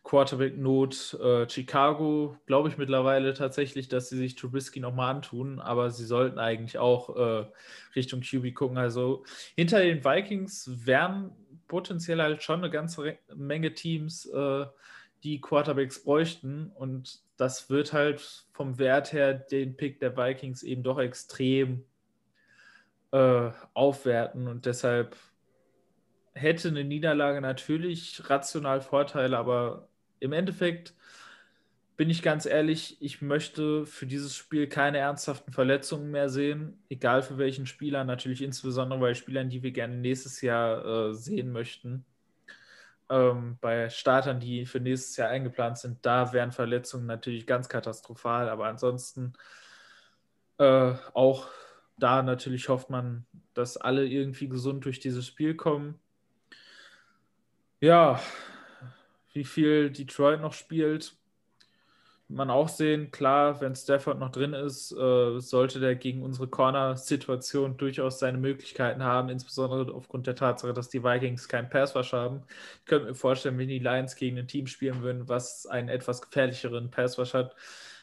[0.03, 1.17] Quarterback-Not.
[1.21, 6.37] Äh, Chicago, glaube ich mittlerweile tatsächlich, dass sie sich Trubisky nochmal antun, aber sie sollten
[6.37, 7.45] eigentlich auch äh,
[7.95, 8.77] Richtung QB gucken.
[8.77, 9.23] Also
[9.55, 11.31] hinter den Vikings wären
[11.69, 14.65] potenziell halt schon eine ganze Menge Teams, äh,
[15.23, 16.71] die Quarterbacks bräuchten.
[16.75, 21.83] Und das wird halt vom Wert her den Pick der Vikings eben doch extrem
[23.11, 24.47] äh, aufwerten.
[24.47, 25.15] Und deshalb
[26.33, 29.87] hätte eine Niederlage natürlich rational Vorteile, aber
[30.19, 30.93] im Endeffekt
[31.97, 37.21] bin ich ganz ehrlich, ich möchte für dieses Spiel keine ernsthaften Verletzungen mehr sehen, egal
[37.21, 42.05] für welchen Spieler, natürlich insbesondere bei Spielern, die wir gerne nächstes Jahr äh, sehen möchten
[43.09, 48.49] ähm, bei Startern, die für nächstes Jahr eingeplant sind, da wären Verletzungen natürlich ganz katastrophal.
[48.49, 49.33] Aber ansonsten
[50.57, 51.47] äh, auch
[51.97, 55.99] da natürlich hofft man, dass alle irgendwie gesund durch dieses Spiel kommen.
[57.79, 58.19] Ja,
[59.33, 61.15] wie viel Detroit noch spielt,
[62.27, 67.77] man auch sehen, klar, wenn Stafford noch drin ist, äh, sollte der gegen unsere Corner-Situation
[67.77, 72.41] durchaus seine Möglichkeiten haben, insbesondere aufgrund der Tatsache, dass die Vikings keinen Pass-Rush haben.
[72.79, 76.21] Ich könnte mir vorstellen, wenn die Lions gegen ein Team spielen würden, was einen etwas
[76.21, 77.55] gefährlicheren Pass-Rush hat,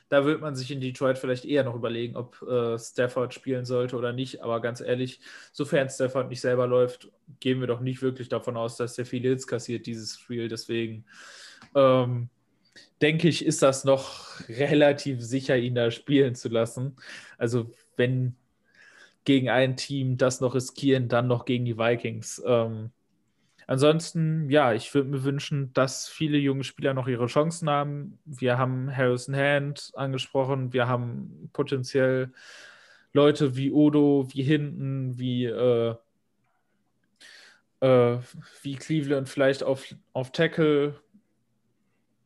[0.08, 3.96] da wird man sich in Detroit vielleicht eher noch überlegen, ob äh, Stafford spielen sollte
[3.96, 4.42] oder nicht.
[4.42, 5.20] Aber ganz ehrlich,
[5.52, 9.30] sofern Stafford nicht selber läuft, gehen wir doch nicht wirklich davon aus, dass der viele
[9.30, 10.48] Hits kassiert, dieses Spiel.
[10.48, 11.06] Deswegen
[11.74, 12.28] ähm,
[13.02, 16.96] denke ich, ist das noch relativ sicher, ihn da spielen zu lassen.
[17.36, 18.36] Also wenn
[19.24, 22.42] gegen ein Team das noch riskieren, dann noch gegen die Vikings.
[22.46, 22.90] Ähm,
[23.66, 28.18] ansonsten, ja, ich würde mir wünschen, dass viele junge Spieler noch ihre Chancen haben.
[28.24, 32.32] Wir haben Harrison Hand angesprochen, wir haben potenziell
[33.12, 35.94] Leute wie Odo, wie Hinten, wie, äh,
[37.80, 38.18] äh,
[38.62, 41.00] wie Cleveland vielleicht auf, auf Tackle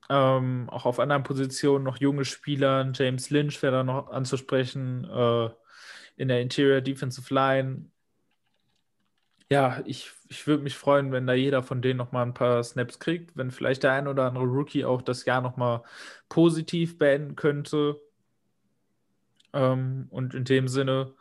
[0.08, 2.90] ähm, auch auf anderen Positionen noch junge Spieler.
[2.94, 5.04] James Lynch wäre da noch anzusprechen.
[5.04, 5.50] Äh,
[6.16, 7.90] in der Interior Defensive Line.
[9.50, 12.98] Ja, ich, ich würde mich freuen, wenn da jeder von denen nochmal ein paar Snaps
[12.98, 15.82] kriegt, wenn vielleicht der ein oder andere Rookie auch das Jahr nochmal
[16.28, 18.00] positiv beenden könnte.
[19.52, 21.14] Ähm, und in dem Sinne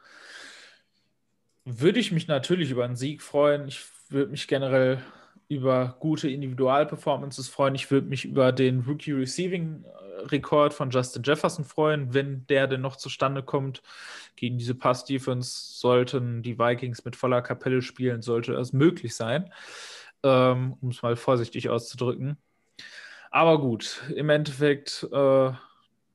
[1.66, 3.68] würde ich mich natürlich über einen Sieg freuen.
[3.68, 5.04] Ich würde mich generell
[5.48, 7.76] über gute Individualperformances freuen.
[7.76, 9.86] Ich würde mich über den Rookie Receiving
[10.32, 13.82] Rekord von Justin Jefferson freuen, wenn der denn noch zustande kommt.
[14.36, 19.52] Gegen diese Pass-Defense sollten die Vikings mit voller Kapelle spielen, sollte es möglich sein,
[20.24, 22.38] ähm, um es mal vorsichtig auszudrücken.
[23.32, 25.52] Aber gut, im Endeffekt äh,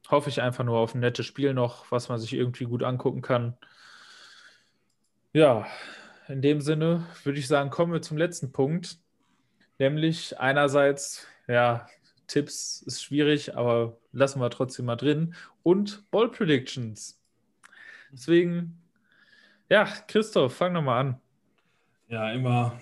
[0.09, 3.23] hoffe ich einfach nur auf ein nettes Spiel noch, was man sich irgendwie gut angucken
[3.23, 3.57] kann.
[5.33, 5.67] Ja,
[6.29, 8.99] in dem Sinne würde ich sagen, kommen wir zum letzten Punkt.
[9.81, 11.89] Nämlich einerseits, ja,
[12.27, 15.35] Tipps ist schwierig, aber lassen wir trotzdem mal drin.
[15.63, 17.19] Und Ball Predictions.
[18.13, 18.79] Deswegen,
[19.71, 21.21] ja, Christoph, fang nochmal an.
[22.09, 22.79] Ja, immer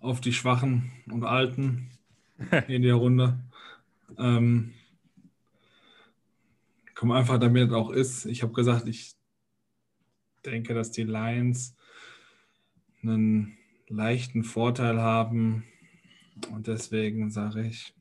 [0.00, 1.88] auf die Schwachen und Alten
[2.66, 3.38] in der Runde.
[4.18, 4.74] Ähm,
[6.96, 8.26] komm einfach damit auch ist.
[8.26, 9.14] Ich habe gesagt, ich
[10.44, 11.76] denke, dass die Lions
[13.04, 13.56] einen
[13.90, 15.64] leichten Vorteil haben.
[16.50, 17.92] Und deswegen sage ich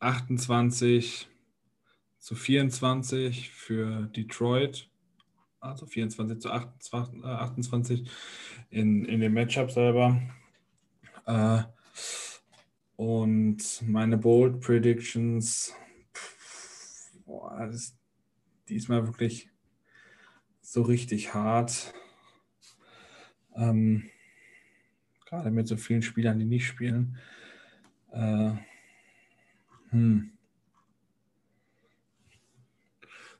[0.00, 1.28] 28
[2.18, 4.88] zu 24 für Detroit.
[5.60, 8.04] Also 24 zu 28 äh,
[8.70, 10.20] in, in dem Matchup selber.
[11.26, 11.62] Äh,
[12.96, 15.74] und meine Bold Predictions,
[17.58, 17.96] das ist
[18.68, 19.50] diesmal wirklich
[20.60, 21.94] so richtig hart.
[23.54, 24.10] Ähm,
[25.26, 27.16] gerade mit so vielen Spielern, die nicht spielen.
[28.12, 28.52] Äh,
[29.90, 30.30] hm.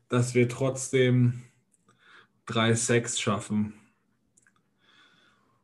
[0.09, 1.43] Dass wir trotzdem
[2.49, 3.75] 3-6 schaffen.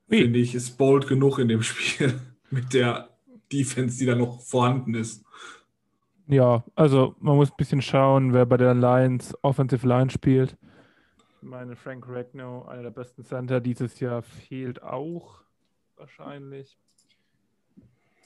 [0.08, 2.20] Finde ich, ist bold genug in dem Spiel
[2.50, 3.10] mit der
[3.52, 5.24] Defense, die da noch vorhanden ist.
[6.26, 10.56] Ja, also man muss ein bisschen schauen, wer bei der Lions Offensive Line spielt.
[11.42, 15.40] Meine, Frank Ragnow, einer der besten Center dieses Jahr, fehlt auch
[15.96, 16.78] wahrscheinlich.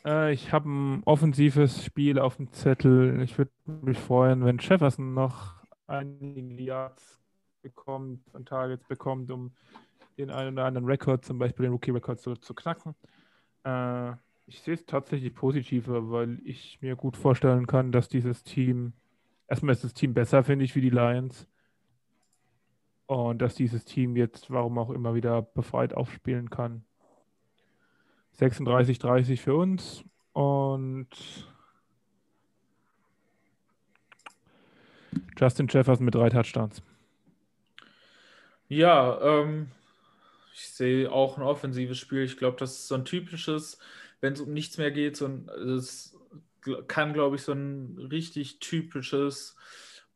[0.04, 3.22] Äh, ich habe ein offensives Spiel auf dem Zettel.
[3.22, 5.54] Ich würde mich freuen, wenn Jefferson noch
[5.86, 7.20] einige Yards
[7.62, 9.52] bekommt und Targets bekommt, um
[10.18, 12.94] den einen oder anderen Rekord, zum Beispiel den Rookie-Rekord, zu, zu knacken.
[13.64, 14.12] Äh,
[14.46, 18.92] ich sehe es tatsächlich positiver, weil ich mir gut vorstellen kann, dass dieses Team,
[19.48, 21.46] erstmal ist das Team besser, finde ich, wie die Lions.
[23.06, 26.84] Und dass dieses Team jetzt, warum auch immer, wieder befreit aufspielen kann.
[28.38, 31.08] 36-30 für uns und
[35.38, 36.82] Justin Jefferson mit drei Touchdowns.
[38.68, 39.70] Ja, ähm,
[40.52, 42.22] ich sehe auch ein offensives Spiel.
[42.22, 43.78] Ich glaube, das ist so ein typisches,
[44.20, 45.48] wenn es um nichts mehr geht, so ein,
[46.88, 49.56] kann, glaube ich, so ein richtig typisches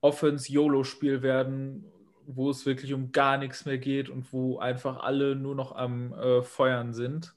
[0.00, 1.84] Offense-YOLO-Spiel werden,
[2.28, 6.12] wo es wirklich um gar nichts mehr geht und wo einfach alle nur noch am
[6.12, 7.34] äh, Feuern sind.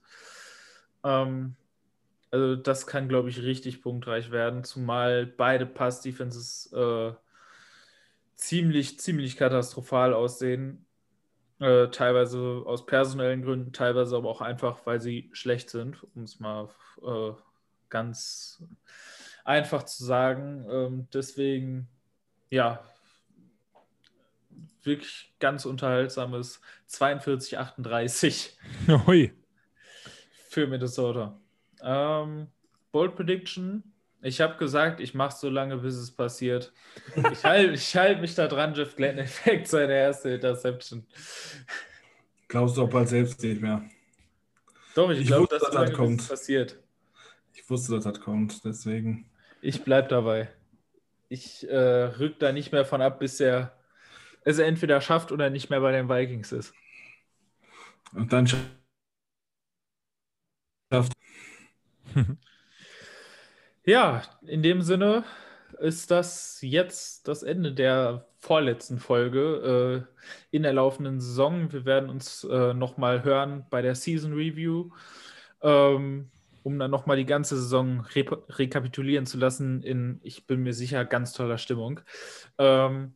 [1.04, 1.56] Ähm,
[2.30, 7.14] also das kann, glaube ich, richtig punktreich werden, zumal beide Pass-Defenses äh,
[8.36, 10.86] ziemlich, ziemlich katastrophal aussehen.
[11.60, 16.40] Äh, teilweise aus personellen Gründen, teilweise aber auch einfach, weil sie schlecht sind, um es
[16.40, 16.70] mal
[17.04, 17.34] äh,
[17.90, 18.64] ganz
[19.44, 20.66] einfach zu sagen.
[20.70, 21.88] Ähm, deswegen,
[22.50, 22.84] ja,
[24.84, 28.50] wirklich ganz unterhaltsames 42-38
[30.50, 31.40] für Minnesota.
[31.84, 32.48] Ähm,
[32.92, 33.84] Bold Prediction.
[34.24, 36.72] Ich habe gesagt, ich mache so lange, bis es passiert.
[37.32, 41.08] Ich halte ich halt mich da dran, Jeff Glenn Effekt, seine erste Interception.
[42.48, 43.84] Glaubst du auch bald selbst nicht mehr?
[44.94, 46.28] Doch, ich, ich glaube, dass das lange, kommt.
[46.28, 46.78] passiert.
[47.54, 49.26] Ich wusste, dass das kommt, deswegen.
[49.62, 50.50] Ich bleibe dabei.
[51.30, 53.76] Ich äh, rück da nicht mehr von ab, bis er
[54.42, 56.74] es entweder schafft oder nicht mehr bei den Vikings ist.
[58.14, 58.72] Und dann schafft.
[63.86, 65.24] ja, in dem Sinne
[65.80, 71.72] ist das jetzt das Ende der vorletzten Folge äh, in der laufenden Saison.
[71.72, 74.90] Wir werden uns äh, nochmal hören bei der Season Review,
[75.62, 76.30] ähm,
[76.64, 81.06] um dann nochmal die ganze Saison re rekapitulieren zu lassen in, ich bin mir sicher,
[81.06, 82.02] ganz toller Stimmung.
[82.58, 83.16] Ähm,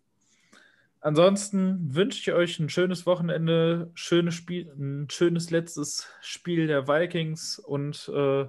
[1.05, 7.59] Ansonsten wünsche ich euch ein schönes Wochenende, schönes Spiel, ein schönes letztes Spiel der Vikings
[7.59, 8.47] und äh,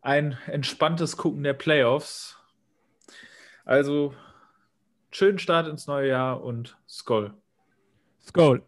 [0.00, 2.38] ein entspanntes Gucken der Playoffs.
[3.64, 4.14] Also
[5.10, 7.34] schönen Start ins neue Jahr und Skoll.
[8.24, 8.62] Skoll.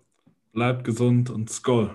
[0.53, 1.95] Bleibt gesund und Skoll.